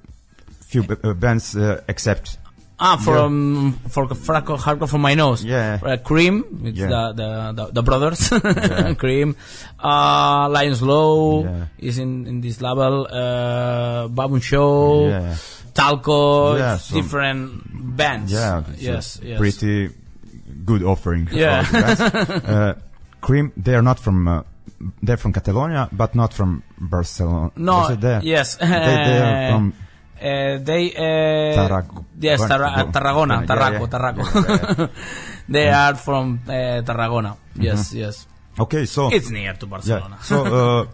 few 0.62 0.84
b- 0.84 0.96
uh, 1.04 1.14
bands 1.14 1.56
uh, 1.56 1.82
accept 1.88 2.38
Ah, 2.82 2.96
from 2.96 3.74
for 3.90 4.08
Franco 4.16 4.56
Hardcore 4.56 4.88
for 4.88 4.98
my 4.98 5.14
nose. 5.14 5.44
Yeah. 5.44 5.80
Uh, 5.84 5.98
Crim, 5.98 6.62
it's 6.64 6.78
Yeah. 6.80 6.88
the, 6.88 7.14
the, 7.14 7.30
the 7.52 7.66
the 7.74 7.84
brothers. 7.84 8.30
Crim. 8.98 9.36
Uh, 9.78 10.48
Lion's 10.50 10.82
Law 10.82 11.44
Yeah. 11.44 11.66
is 11.78 12.00
in 12.00 12.26
in 12.26 12.40
this 12.42 12.62
label. 12.62 13.04
Uh, 13.12 14.08
Baboon 14.08 14.40
Show. 14.40 15.10
Yeah. 15.10 15.36
Talco. 15.76 16.58
Yeah, 16.58 16.78
some- 16.78 17.02
different 17.02 17.96
bands. 17.98 18.32
Yeah, 18.32 18.64
Yes. 18.78 19.20
Yes. 19.22 19.38
pretty 19.38 19.90
good 20.66 20.84
offering. 20.84 21.28
Yeah. 21.32 21.68
uh, 22.48 22.74
Crim, 23.22 23.52
they 23.58 23.76
are 23.76 23.84
not 23.84 24.00
from. 24.00 24.28
Uh, 24.28 24.44
they're 25.04 25.18
from 25.20 25.34
Catalonia, 25.34 25.90
but 25.92 26.16
not 26.16 26.32
from 26.34 26.64
Barcelona. 26.80 27.52
No. 27.58 27.90
Yes. 28.24 28.56
They, 28.56 28.68
they 28.68 29.20
are 29.20 29.52
from 29.52 29.74
they. 30.20 30.94
Yes, 32.20 32.40
Tarra- 32.48 32.88
Tarragona, 32.92 33.46
Tarraco. 33.46 33.88
Tarraco. 33.88 34.90
They 35.50 35.70
are 35.70 35.96
from 35.96 36.42
uh, 36.48 36.52
Tarragona. 36.84 37.36
Yes, 37.56 37.94
yes. 37.94 38.28
Okay, 38.60 38.86
so 38.86 39.10
It's 39.12 39.30
near 39.30 39.54
to 39.54 39.66
Barcelona. 39.66 40.18
So 40.22 40.46
uh, 40.46 40.88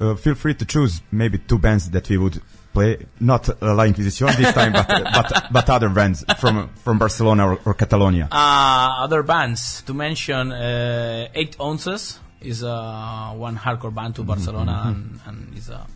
uh, 0.00 0.14
feel 0.16 0.34
free 0.34 0.54
to 0.54 0.64
choose 0.64 1.02
maybe 1.12 1.38
two 1.38 1.58
bands 1.58 1.90
that 1.90 2.08
we 2.08 2.16
would 2.16 2.40
play. 2.72 3.06
Not 3.20 3.48
uh, 3.50 3.74
La 3.74 3.84
Inquisición 3.84 4.34
this 4.36 4.52
time, 4.54 4.72
but, 4.72 4.88
but 5.14 5.46
but 5.52 5.70
other 5.70 5.88
bands 5.90 6.24
from 6.40 6.68
from 6.82 6.98
Barcelona 6.98 7.46
or, 7.52 7.58
or 7.66 7.74
Catalonia. 7.74 8.28
Uh, 8.32 9.04
other 9.04 9.22
bands 9.22 9.82
to 9.82 9.92
mention, 9.94 10.50
uh, 10.52 11.28
Eight 11.34 11.54
Ounces 11.60 12.18
is 12.40 12.64
uh, 12.64 13.32
one 13.36 13.56
hardcore 13.56 13.94
band 13.94 14.16
to 14.16 14.24
Barcelona 14.24 14.82
and, 14.86 15.20
and 15.26 15.56
is 15.56 15.68
a 15.68 15.86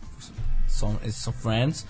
some 0.67 0.99
is 1.03 1.15
some 1.15 1.33
friends. 1.33 1.85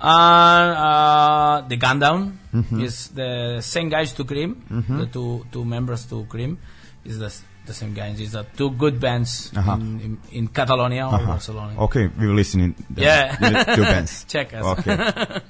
And 0.00 0.76
uh, 0.76 1.64
the 1.68 1.76
Gundown 1.76 2.36
is 2.80 3.08
the 3.08 3.60
same 3.60 3.88
guys 3.88 4.12
to 4.14 4.24
Crim, 4.24 4.62
the 4.88 5.06
two 5.06 5.44
two 5.52 5.64
members 5.64 6.06
to 6.06 6.24
Crim 6.26 6.58
is 7.04 7.18
the 7.18 7.32
the 7.66 7.74
same 7.74 7.94
guys. 7.94 8.20
Is 8.20 8.32
the 8.32 8.44
two 8.56 8.70
good 8.72 9.00
bands 9.00 9.50
Uh-huh. 9.56 9.76
in, 9.80 10.00
in, 10.00 10.18
in 10.32 10.48
Catalonia 10.48 11.06
or 11.08 11.18
Barcelona. 11.18 11.74
Okay, 11.88 12.08
we 12.18 12.26
were 12.26 12.34
listening. 12.34 12.74
the- 12.90 13.02
Yeah. 13.02 13.36
two 13.74 13.82
bands. 13.82 14.24
Check 14.28 14.52
us. 14.54 14.64
Okay. 14.78 14.96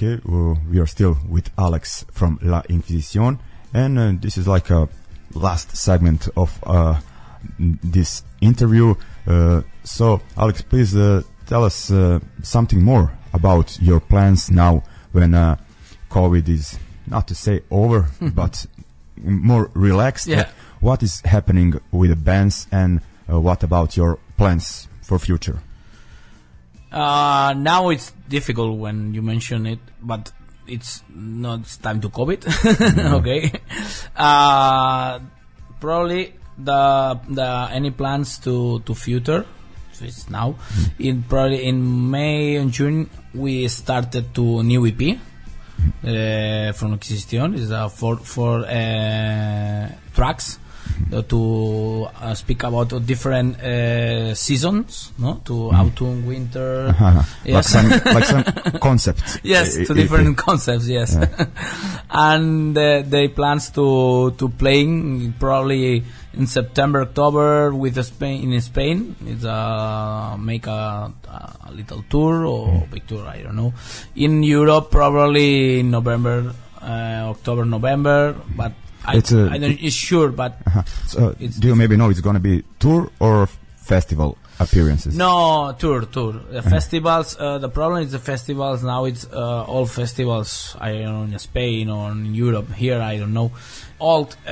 Okay, 0.00 0.22
uh, 0.28 0.54
we 0.70 0.78
are 0.78 0.86
still 0.86 1.18
with 1.28 1.50
Alex 1.58 2.04
from 2.12 2.38
La 2.40 2.62
Inquisición, 2.68 3.40
and 3.74 3.98
uh, 3.98 4.12
this 4.20 4.38
is 4.38 4.46
like 4.46 4.70
a 4.70 4.88
last 5.34 5.76
segment 5.76 6.28
of 6.36 6.56
uh, 6.64 7.00
this 7.58 8.22
interview. 8.40 8.94
Uh, 9.26 9.62
so, 9.82 10.20
Alex, 10.36 10.62
please 10.62 10.94
uh, 10.94 11.22
tell 11.48 11.64
us 11.64 11.90
uh, 11.90 12.20
something 12.44 12.80
more 12.80 13.12
about 13.32 13.76
your 13.82 13.98
plans 13.98 14.52
now 14.52 14.84
when 15.10 15.34
uh, 15.34 15.56
COVID 16.10 16.48
is 16.48 16.78
not 17.08 17.26
to 17.26 17.34
say 17.34 17.62
over, 17.68 18.08
but 18.20 18.66
more 19.16 19.68
relaxed. 19.74 20.28
Yeah. 20.28 20.48
What 20.78 21.02
is 21.02 21.22
happening 21.22 21.74
with 21.90 22.10
the 22.10 22.16
bands, 22.16 22.68
and 22.70 23.00
uh, 23.28 23.40
what 23.40 23.64
about 23.64 23.96
your 23.96 24.20
plans 24.36 24.86
for 25.02 25.18
future? 25.18 25.60
Uh, 26.90 27.54
now 27.56 27.90
it's 27.90 28.12
difficult 28.28 28.78
when 28.78 29.14
you 29.14 29.22
mention 29.22 29.66
it, 29.66 29.78
but 30.00 30.32
it's 30.66 31.02
not 31.14 31.60
it's 31.60 31.76
time 31.76 32.00
to 32.00 32.08
COVID. 32.08 32.44
okay. 33.18 33.52
Uh, 34.16 35.20
probably 35.80 36.34
the 36.56 37.20
the 37.28 37.68
any 37.72 37.90
plans 37.90 38.38
to 38.40 38.80
to 38.80 38.94
future. 38.94 39.44
So 39.92 40.04
it's 40.04 40.30
now 40.30 40.54
in 40.98 41.24
probably 41.24 41.66
in 41.66 42.10
May 42.10 42.56
and 42.56 42.72
June 42.72 43.10
we 43.34 43.66
started 43.68 44.34
to 44.34 44.62
new 44.62 44.86
EP 44.86 45.18
uh, 46.04 46.72
from 46.72 46.94
Excision. 46.94 47.54
It's 47.54 47.70
uh, 47.70 47.88
four 47.88 48.16
four 48.16 48.64
uh, 48.64 49.90
tracks 50.14 50.58
to 51.28 52.06
uh, 52.20 52.34
speak 52.34 52.62
about 52.64 52.92
uh, 52.92 52.98
different 52.98 53.60
uh, 53.60 54.34
seasons, 54.34 55.12
no, 55.18 55.40
to 55.44 55.70
autumn, 55.70 56.26
winter. 56.26 56.94
like 57.00 57.26
Yes. 57.44 57.68
some 57.68 57.88
like 57.88 58.24
some 58.24 58.44
concepts. 58.80 59.38
yes, 59.42 59.76
uh, 59.78 59.84
to 59.84 59.92
uh, 59.92 59.94
different 59.94 60.36
concepts. 60.36 60.86
Yes, 60.86 61.16
and 62.10 62.76
uh, 62.76 63.02
they 63.06 63.28
plans 63.28 63.70
to 63.70 64.30
to 64.38 64.48
playing 64.48 65.32
probably 65.38 66.04
in 66.34 66.46
September, 66.46 67.02
October 67.02 67.72
with 67.74 67.96
Spain 68.04 68.52
in 68.52 68.60
Spain. 68.60 69.16
It's 69.26 69.44
uh, 69.44 70.36
make 70.38 70.66
a, 70.66 71.12
a 71.28 71.72
little 71.72 72.04
tour 72.08 72.44
or 72.46 72.86
big 72.90 73.06
tour. 73.06 73.26
I 73.26 73.42
don't 73.42 73.56
know. 73.56 73.72
In 74.16 74.42
Europe, 74.42 74.90
probably 74.90 75.80
in 75.80 75.90
November, 75.90 76.54
uh, 76.80 77.32
October, 77.34 77.64
November. 77.64 78.36
But 78.56 78.72
It's 79.16 79.32
a- 79.32 79.50
I 79.50 79.58
don't. 79.58 79.78
It's 79.80 79.94
sure, 79.96 80.28
but 80.30 80.52
Uh-huh. 80.66 80.82
So, 81.06 81.34
It's 81.40 81.56
do 81.58 81.68
you 81.68 81.76
maybe 81.76 81.96
know 81.96 82.10
it's 82.10 82.20
going 82.20 82.34
to 82.34 82.40
be 82.40 82.62
tour 82.78 83.10
or 83.20 83.48
festival 83.76 84.36
appearances? 84.60 85.16
No, 85.16 85.74
tour, 85.78 86.02
tour. 86.06 86.32
The 86.50 86.62
festivals. 86.62 87.36
Uh, 87.38 87.58
the 87.58 87.68
problem 87.68 88.02
is 88.02 88.12
the 88.12 88.18
festivals 88.18 88.82
now. 88.82 89.04
It's 89.06 89.26
uh, 89.32 89.64
all 89.64 89.86
festivals. 89.86 90.76
I 90.80 90.92
don't 90.92 91.12
know 91.14 91.22
in 91.32 91.38
Spain 91.38 91.88
or 91.90 92.10
in 92.12 92.34
Europe. 92.34 92.72
Here, 92.74 93.00
I 93.00 93.18
don't 93.18 93.32
know. 93.32 93.52
Old, 94.00 94.36
uh, 94.46 94.50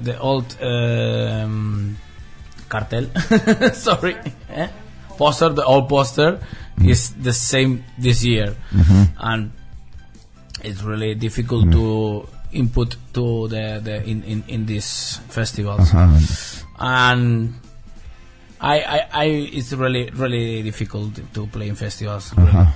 the 0.00 0.16
old 0.20 0.56
um, 0.62 1.96
cartel. 2.68 3.06
Sorry, 3.74 4.16
eh? 4.50 4.68
poster. 5.18 5.50
The 5.50 5.64
old 5.64 5.88
poster 5.88 6.40
is 6.84 7.10
the 7.12 7.32
same 7.32 7.84
this 7.98 8.24
year, 8.24 8.54
and 9.18 9.50
it's 10.64 10.82
really 10.82 11.14
difficult 11.14 11.70
to 11.72 12.26
input 12.56 12.96
to 13.12 13.48
the, 13.48 13.80
the 13.84 14.02
in, 14.04 14.22
in, 14.24 14.44
in 14.48 14.66
these 14.66 15.20
festivals 15.28 15.92
Uh-huh. 15.94 16.64
and 16.80 17.54
I, 18.60 18.80
I, 18.80 18.98
I 19.12 19.24
it's 19.58 19.72
really 19.72 20.10
really 20.14 20.62
difficult 20.62 21.12
to 21.34 21.46
play 21.46 21.68
in 21.68 21.74
festivals 21.76 22.32
really. 22.36 22.50
Uh-huh. 22.50 22.72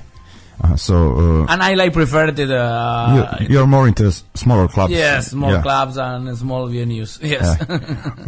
Uh, 0.62 0.76
so, 0.76 0.94
uh, 1.16 1.46
and 1.48 1.62
I 1.62 1.72
like 1.72 1.94
prefer 1.94 2.30
the 2.32 2.44
uh, 2.54 3.38
you, 3.40 3.46
you're 3.48 3.66
more 3.66 3.88
into 3.88 4.04
s- 4.08 4.24
smaller 4.34 4.68
clubs. 4.68 4.92
yes 4.92 5.28
small 5.30 5.52
Yeah. 5.52 5.62
clubs 5.62 5.96
and 5.96 6.36
small 6.36 6.68
venues 6.68 7.16
yes 7.22 7.56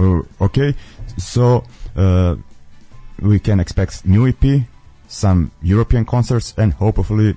Uh, 0.01 0.23
okay, 0.45 0.75
so 1.19 1.63
uh, 1.95 2.37
we 3.21 3.39
can 3.39 3.61
expect 3.61 4.07
new 4.07 4.27
EP, 4.27 4.63
some 5.09 5.51
European 5.63 6.07
concerts, 6.07 6.55
and 6.57 6.73
hopefully 6.73 7.37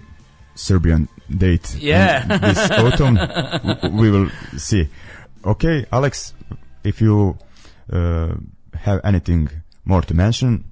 Serbian 0.55 1.09
date. 1.29 1.75
Yeah. 1.79 2.25
this 2.37 2.71
autumn. 2.71 3.17
We 3.97 4.11
will 4.11 4.29
see. 4.57 4.89
Okay, 5.45 5.85
Alex, 5.91 6.33
if 6.83 7.01
you 7.01 7.37
uh, 7.91 8.33
have 8.73 9.01
anything 9.03 9.49
more 9.85 10.01
to 10.01 10.13
mention, 10.13 10.65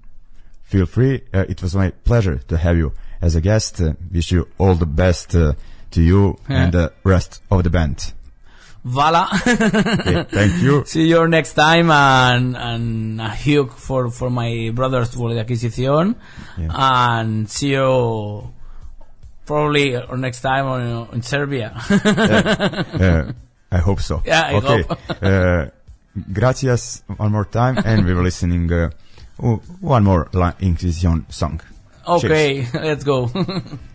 feel 0.64 0.86
free. 0.86 1.22
Uh, 1.34 1.46
it 1.50 1.62
was 1.62 1.76
my 1.76 1.92
pleasure 2.04 2.38
to 2.48 2.58
have 2.58 2.78
you 2.78 2.92
as 3.22 3.36
a 3.36 3.42
guest. 3.42 3.80
Uh, 3.82 3.94
wish 4.12 4.32
you 4.32 4.48
all 4.58 4.76
the 4.76 4.86
best 4.88 5.36
uh, 5.36 5.54
to 5.92 6.02
you 6.02 6.38
Yeah. 6.50 6.64
and 6.64 6.72
the 6.74 6.94
rest 7.04 7.42
of 7.52 7.64
the 7.64 7.70
band. 7.70 8.14
Voila 8.86 9.30
Okay, 9.48 10.24
thank 10.24 10.62
you. 10.62 10.84
see 10.88 11.08
you 11.08 11.26
next 11.30 11.54
time 11.54 11.90
and 11.90 12.58
and 12.58 13.22
a 13.22 13.30
hug 13.30 13.72
for 13.72 14.10
for 14.12 14.30
my 14.30 14.72
brothers 14.76 15.14
for 15.16 15.34
the 15.34 15.40
acquisition 15.40 16.16
Yeah. 16.58 16.68
and 17.18 17.50
see 17.50 17.70
you 17.72 18.52
probably 19.46 19.96
or 19.96 20.18
next 20.18 20.42
time 20.42 20.66
on, 20.66 21.10
in 21.14 21.22
Serbia 21.22 21.74
I 23.72 23.78
hope 23.80 24.02
so. 24.02 24.22
Yeah, 24.26 24.42
I 24.46 24.54
okay. 24.56 24.82
hope. 24.84 25.24
uh, 25.24 25.66
gracias 26.32 27.02
one 27.18 27.32
more 27.32 27.46
time, 27.46 27.80
and 27.84 28.06
we 28.06 28.14
were 28.14 28.22
listening 28.22 28.72
uh, 28.72 28.92
o- 29.42 29.62
one 29.82 30.04
more 30.04 30.30
La 30.34 30.54
Inquisition 30.60 31.26
song. 31.30 31.60
okay 32.08 32.68
let's 32.74 33.04
go 33.04 33.30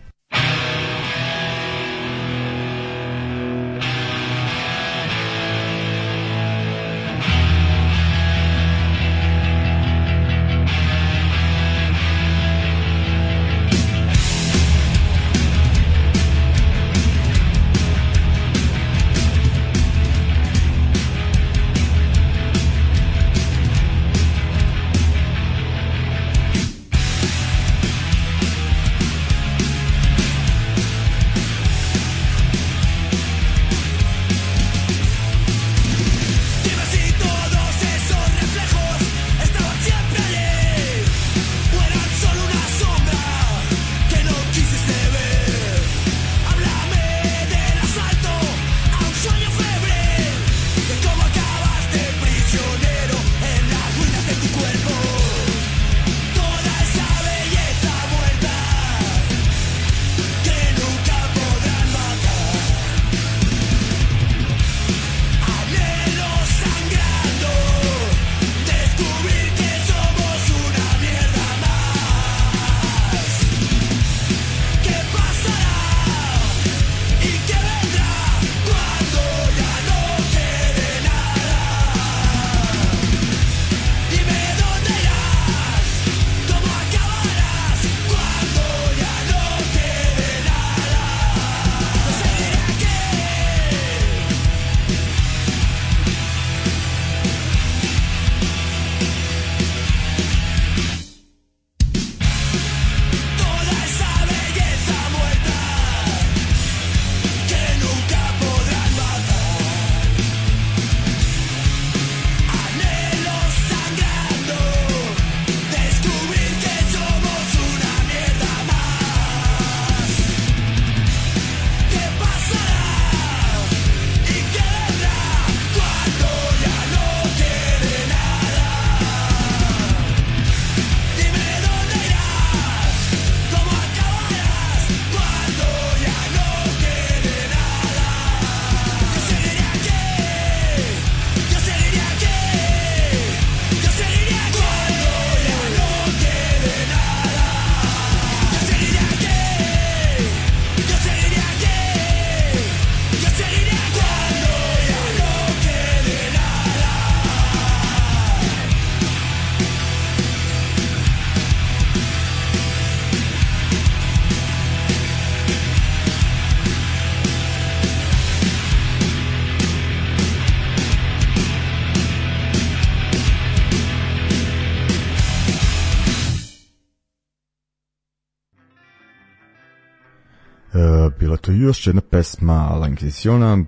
još 181.59 181.87
jedna 181.87 182.01
pesma 182.01 182.53
La 182.53 182.87
Inquisiciona, 182.87 183.65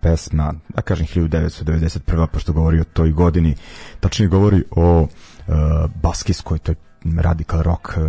pesma, 0.00 0.54
da 0.68 0.82
kažem 0.82 1.06
1991. 1.06 2.26
pošto 2.26 2.52
govori 2.52 2.80
o 2.80 2.84
toj 2.84 3.12
godini, 3.12 3.56
tačnije 4.00 4.28
govori 4.28 4.64
o 4.70 5.00
uh, 5.00 5.54
baskijskoj, 6.02 6.58
toj 6.58 6.74
radical 7.16 7.62
rock 7.62 7.88
uh, 7.88 8.02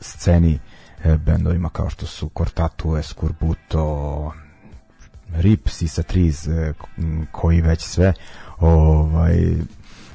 sceni, 0.00 0.58
uh, 1.04 1.16
bendovima 1.16 1.68
kao 1.68 1.90
što 1.90 2.06
su 2.06 2.30
Cortatu, 2.38 2.96
Escorbuto, 2.96 4.32
Rips 5.28 5.82
i 5.82 5.88
Satriz, 5.88 6.48
uh, 6.48 6.76
koji 7.32 7.60
već 7.60 7.80
sve, 7.80 8.12
ovaj, 8.58 9.36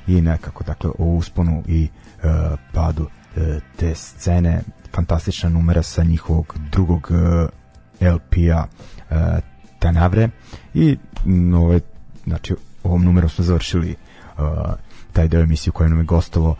i 0.07 0.21
nekako, 0.21 0.63
dakle, 0.63 0.89
o 0.99 1.05
usponu 1.05 1.63
i 1.67 1.87
padu 2.73 3.07
te 3.77 3.95
scene, 3.95 4.61
fantastična 4.93 5.49
numera 5.49 5.83
sa 5.83 6.03
njihovog 6.03 6.55
drugog 6.71 7.11
LP-a 8.01 8.65
uh, 9.09 9.17
Tanavre 9.79 10.29
i 10.73 10.97
m, 11.25 11.53
ovaj, 11.53 11.79
znači 12.23 12.55
ovom 12.83 13.03
numerom 13.03 13.29
smo 13.29 13.43
završili 13.43 13.95
uh, 14.37 14.43
taj 15.13 15.27
deo 15.27 15.41
emisije 15.41 15.71
u 15.71 15.73
kojoj 15.73 15.89
nam 15.89 15.99
je 15.99 16.05
gostalo 16.05 16.49
uh, 16.49 16.57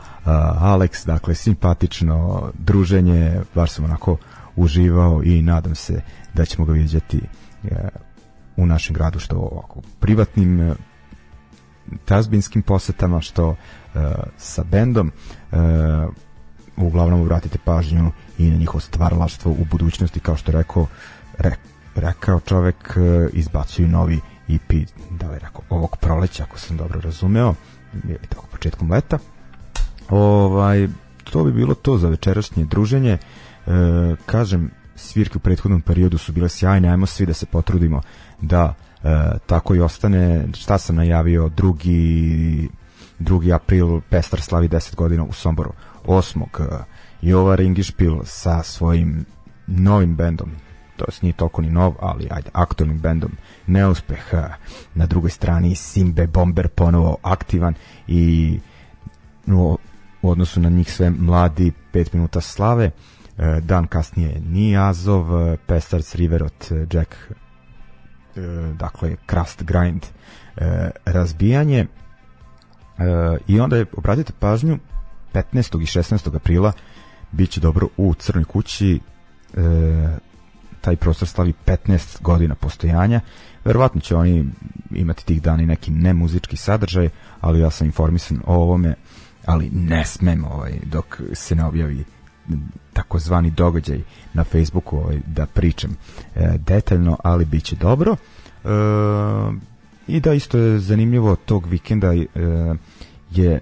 Alex, 0.61 1.05
dakle 1.05 1.35
simpatično 1.35 2.49
druženje, 2.53 3.41
baš 3.55 3.71
sam 3.71 3.85
onako 3.85 4.17
uživao 4.55 5.21
i 5.23 5.41
nadam 5.41 5.75
se 5.75 6.01
da 6.33 6.45
ćemo 6.45 6.65
ga 6.65 6.73
vidjeti 6.73 7.21
uh, 7.63 7.69
u 8.57 8.65
našem 8.65 8.93
gradu 8.93 9.19
što 9.19 9.35
ovako 9.35 9.81
privatnim 9.99 10.75
tazbinskim 12.05 12.61
posetama 12.61 13.21
što 13.21 13.49
uh, 13.49 13.55
sa 14.37 14.63
bendom. 14.63 15.11
Uh, 15.51 15.57
uglavnom 16.77 17.23
vratite 17.23 17.57
pažnju 17.65 18.11
i 18.37 18.49
na 18.49 18.57
njihovo 18.57 18.79
stvaralaštvo 18.79 19.51
u 19.51 19.65
budućnosti 19.71 20.19
kao 20.19 20.35
što 20.35 20.51
rekao 20.51 20.87
re, 21.41 21.55
rekao 21.95 22.39
čovek 22.39 22.97
uh, 22.97 23.29
izbacuju 23.33 23.87
novi 23.87 24.19
EP 24.49 24.87
da 25.09 25.29
li 25.29 25.39
rekao 25.39 25.61
ovog 25.69 25.97
proleća 25.97 26.43
ako 26.43 26.59
sam 26.59 26.77
dobro 26.77 27.01
razumeo 27.01 27.53
ili 28.03 28.27
tako 28.29 28.45
početkom 28.51 28.91
leta 28.91 29.17
ovaj 30.09 30.87
to 31.23 31.43
bi 31.43 31.51
bilo 31.51 31.73
to 31.73 31.97
za 31.97 32.09
večerašnje 32.09 32.65
druženje 32.65 33.11
e, 33.11 33.19
kažem 34.25 34.71
svirke 34.95 35.37
u 35.37 35.39
prethodnom 35.39 35.81
periodu 35.81 36.17
su 36.17 36.31
bile 36.31 36.49
sjajne 36.49 36.89
ajmo 36.89 37.05
svi 37.05 37.25
da 37.25 37.33
se 37.33 37.45
potrudimo 37.45 38.01
da 38.41 38.73
e, 39.03 39.07
tako 39.45 39.75
i 39.75 39.81
ostane 39.81 40.47
šta 40.53 40.77
sam 40.77 40.95
najavio 40.95 41.49
drugi 41.49 42.69
2. 43.19 43.55
april 43.55 44.01
Pestar 44.09 44.41
slavi 44.41 44.67
10 44.67 44.95
godina 44.95 45.23
u 45.23 45.33
Somboru 45.33 45.73
8. 46.05 46.41
e, 46.59 46.83
Jova 47.21 47.55
Ringišpil 47.55 48.19
sa 48.25 48.63
svojim 48.63 49.25
novim 49.67 50.15
bendom 50.15 50.51
to 50.95 51.05
jest 51.07 51.21
nije 51.21 51.33
toliko 51.33 51.61
ni 51.61 51.69
nov, 51.69 51.93
ali 51.99 52.27
ajde, 52.31 52.49
aktualnim 52.53 52.99
bendom 52.99 53.31
neuspeh 53.67 54.33
e, 54.33 54.43
na 54.95 55.05
drugoj 55.05 55.29
strani 55.29 55.75
Simbe 55.75 56.27
Bomber 56.27 56.67
ponovo 56.67 57.17
aktivan 57.21 57.73
i 58.07 58.59
no, 59.45 59.77
u 60.21 60.29
odnosu 60.29 60.59
na 60.59 60.69
njih 60.69 60.93
sve 60.93 61.09
mladi 61.09 61.71
5 61.93 62.13
minuta 62.13 62.41
slave 62.41 62.85
e, 62.85 62.91
dan 63.61 63.87
kasnije 63.87 64.41
ni 64.49 64.77
Azov 64.77 65.41
e, 65.41 65.57
Pestarc 65.57 66.15
River 66.15 66.43
od 66.43 66.71
Jack 66.93 67.15
dakle 68.79 69.15
Crust 69.29 69.63
Grind 69.63 70.05
razbijanje 71.05 71.85
i 73.47 73.59
onda 73.59 73.77
je 73.77 73.85
obratite 73.97 74.33
pažnju 74.39 74.79
15. 75.33 75.81
i 75.81 75.85
16. 75.85 76.35
aprila 76.35 76.71
biće 77.31 77.59
dobro 77.59 77.87
u 77.97 78.13
Crnoj 78.13 78.43
kući 78.43 78.99
taj 80.81 80.95
prostor 80.95 81.27
slavi 81.27 81.53
15 81.65 82.21
godina 82.21 82.55
postojanja 82.55 83.21
verovatno 83.65 84.01
će 84.01 84.15
oni 84.15 84.45
imati 84.91 85.25
tih 85.25 85.41
dana 85.41 85.63
i 85.63 85.65
neki 85.65 85.91
nemuzički 85.91 86.57
sadržaj 86.57 87.09
ali 87.41 87.59
ja 87.59 87.69
sam 87.69 87.87
informisan 87.87 88.41
o 88.45 88.55
ovome 88.55 88.95
ali 89.45 89.69
ne 89.69 90.05
smem 90.05 90.45
ovaj, 90.45 90.73
dok 90.83 91.21
se 91.33 91.55
ne 91.55 91.65
objavi 91.65 92.03
takozvani 92.93 93.51
događaj 93.51 94.01
na 94.33 94.43
Facebooku 94.43 94.97
ovaj, 94.97 95.19
da 95.27 95.45
pričam 95.45 95.97
e, 96.35 96.57
detaljno, 96.57 97.17
ali 97.23 97.45
bit 97.45 97.63
će 97.63 97.75
dobro. 97.75 98.15
E, 98.63 98.67
I 100.07 100.19
da 100.19 100.33
isto 100.33 100.57
je 100.57 100.79
zanimljivo 100.79 101.35
tog 101.35 101.67
vikenda 101.67 102.13
e, 102.13 102.25
je 103.31 103.59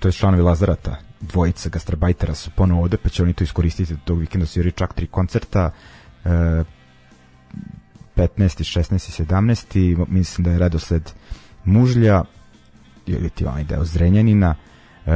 to 0.00 0.08
je 0.08 0.12
članovi 0.12 0.42
Lazarata 0.42 0.96
dvojica 1.20 1.68
gastrabajtera 1.68 2.34
su 2.34 2.50
ponovo 2.50 2.82
ovde, 2.82 2.96
pa 2.96 3.08
će 3.08 3.22
oni 3.22 3.32
to 3.32 3.44
iskoristiti 3.44 3.96
tog 4.04 4.18
vikenda 4.18 4.46
su 4.46 4.70
čak 4.70 4.94
tri 4.94 5.06
koncerta 5.06 5.70
15. 6.24 6.64
16. 8.16 9.24
17. 9.24 10.06
mislim 10.08 10.44
da 10.44 10.50
je 10.50 10.58
redosled 10.58 11.10
Mužlja 11.64 12.24
ili 13.06 13.30
ti 13.30 13.46
onaj 13.46 13.64
deo 13.64 13.84
Zrenjanina 13.84 14.54
e, 15.06 15.10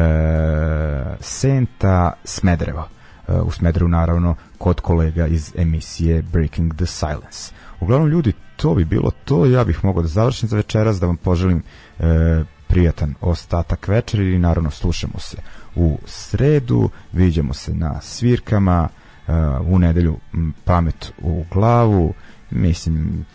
Senta 1.20 2.12
Smederevo 2.24 2.88
e, 3.28 3.32
u 3.32 3.50
Smederevu 3.50 3.88
naravno 3.88 4.34
kod 4.58 4.80
kolega 4.80 5.26
iz 5.26 5.52
emisije 5.56 6.22
Breaking 6.22 6.74
the 6.74 6.86
Silence 6.86 7.52
uglavnom 7.80 8.08
ljudi 8.08 8.32
to 8.56 8.74
bi 8.74 8.84
bilo 8.84 9.10
to 9.24 9.46
ja 9.46 9.64
bih 9.64 9.84
mogao 9.84 10.02
da 10.02 10.08
završim 10.08 10.48
za 10.48 10.56
večeras 10.56 11.00
da 11.00 11.06
vam 11.06 11.16
poželim 11.16 11.62
e, 11.98 12.44
prijatan 12.68 13.14
ostatak 13.20 13.88
večeri 13.88 14.34
i 14.34 14.38
naravno 14.38 14.70
slušamo 14.70 15.18
se 15.18 15.36
u 15.74 15.98
sredu 16.06 16.90
viđamo 17.12 17.54
se 17.54 17.74
na 17.74 18.00
svirkama 18.00 18.88
u 19.60 19.78
nedelju 19.78 20.16
pamet 20.64 21.12
u 21.22 21.44
glavu 21.50 22.14
mislim 22.50 23.26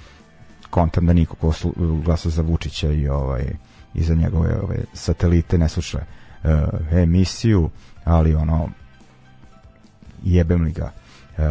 kontam 0.70 1.06
da 1.06 1.14
niko 1.14 1.36
ko 1.36 1.54
glasa 2.06 2.30
za 2.30 2.42
Vučića 2.42 2.92
i 2.92 3.08
ovaj 3.08 3.44
i 3.94 4.04
za 4.04 4.16
njegove 4.16 4.60
ove 4.62 4.78
satelite 4.94 5.58
ne 5.58 5.70
sluša 5.70 5.98
uh, 6.00 6.50
emisiju, 6.92 7.70
ali 8.04 8.36
ono 8.36 8.70
jebem 10.24 10.64
li 10.64 10.72
ga 10.72 10.92
uh, 11.38 11.46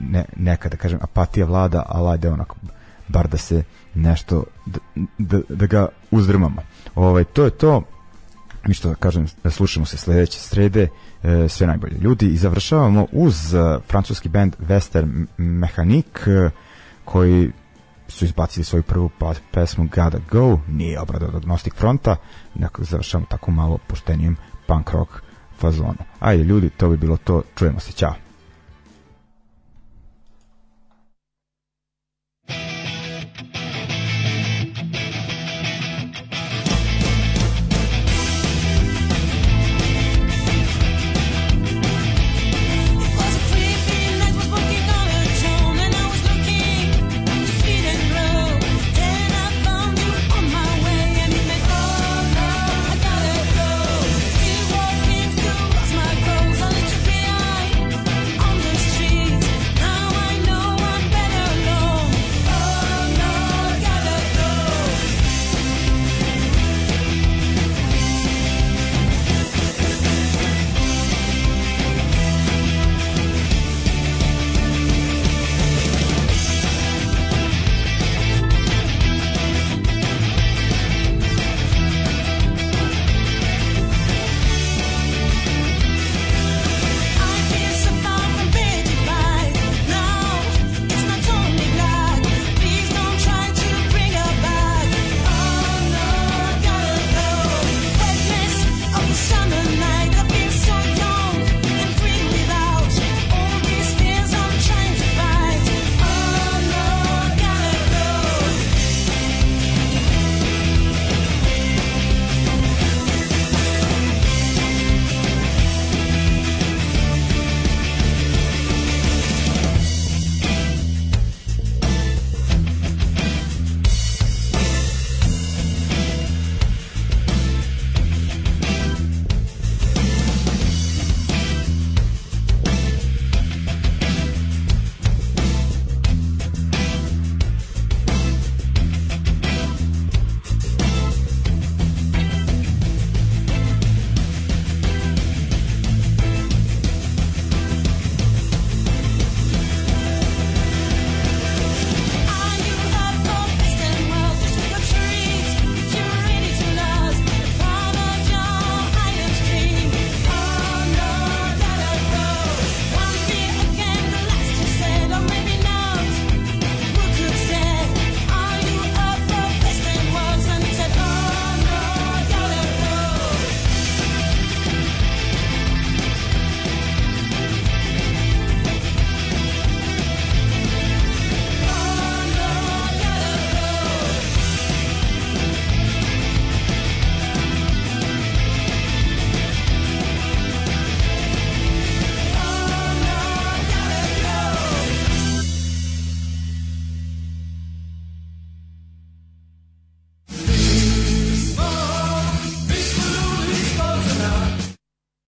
ne, 0.00 0.24
neka 0.36 0.68
da 0.68 0.76
kažem 0.76 0.98
apatija 1.02 1.46
vlada, 1.46 1.82
ali 1.88 2.08
ajde 2.08 2.28
onako 2.28 2.56
bar 3.08 3.28
da 3.28 3.36
se 3.36 3.62
nešto 3.94 4.44
da, 4.66 4.78
da, 5.18 5.40
da 5.48 5.66
ga 5.66 5.88
uzdrmamo. 6.10 6.62
Ovaj 6.94 7.24
to 7.24 7.44
je 7.44 7.50
to. 7.50 7.82
Ništa 8.66 8.88
da 8.88 8.94
kažem, 8.94 9.26
da 9.44 9.50
slušamo 9.50 9.86
se 9.86 9.96
sledeće 9.96 10.38
srede, 10.38 10.88
e, 11.22 11.48
sve 11.48 11.66
najbolje 11.66 11.96
ljudi 12.00 12.26
i 12.26 12.36
završavamo 12.36 13.06
uz 13.12 13.54
e, 13.54 13.58
francuski 13.88 14.28
band 14.28 14.56
Western 14.60 15.26
Mechanik 15.36 16.26
e, 16.26 16.50
koji 17.04 17.50
su 18.08 18.24
izbacili 18.24 18.64
svoju 18.64 18.82
prvu 18.82 19.10
pa, 19.18 19.34
pesmu 19.52 19.84
Gotta 19.84 20.18
Go, 20.30 20.60
nije 20.68 21.00
obrada 21.00 21.26
od 21.26 21.34
Agnostic 21.34 21.74
Fronta, 21.74 22.16
nekako 22.54 22.84
završamo 22.84 23.26
tako 23.28 23.50
malo 23.50 23.78
poštenijem 23.86 24.36
punk 24.66 24.90
rock 24.90 25.10
fazonu. 25.58 25.98
Ajde 26.20 26.44
ljudi, 26.44 26.70
to 26.70 26.88
bi 26.88 26.96
bilo 26.96 27.16
to, 27.16 27.42
čujemo 27.54 27.80
se, 27.80 27.92
ćao. 27.92 28.25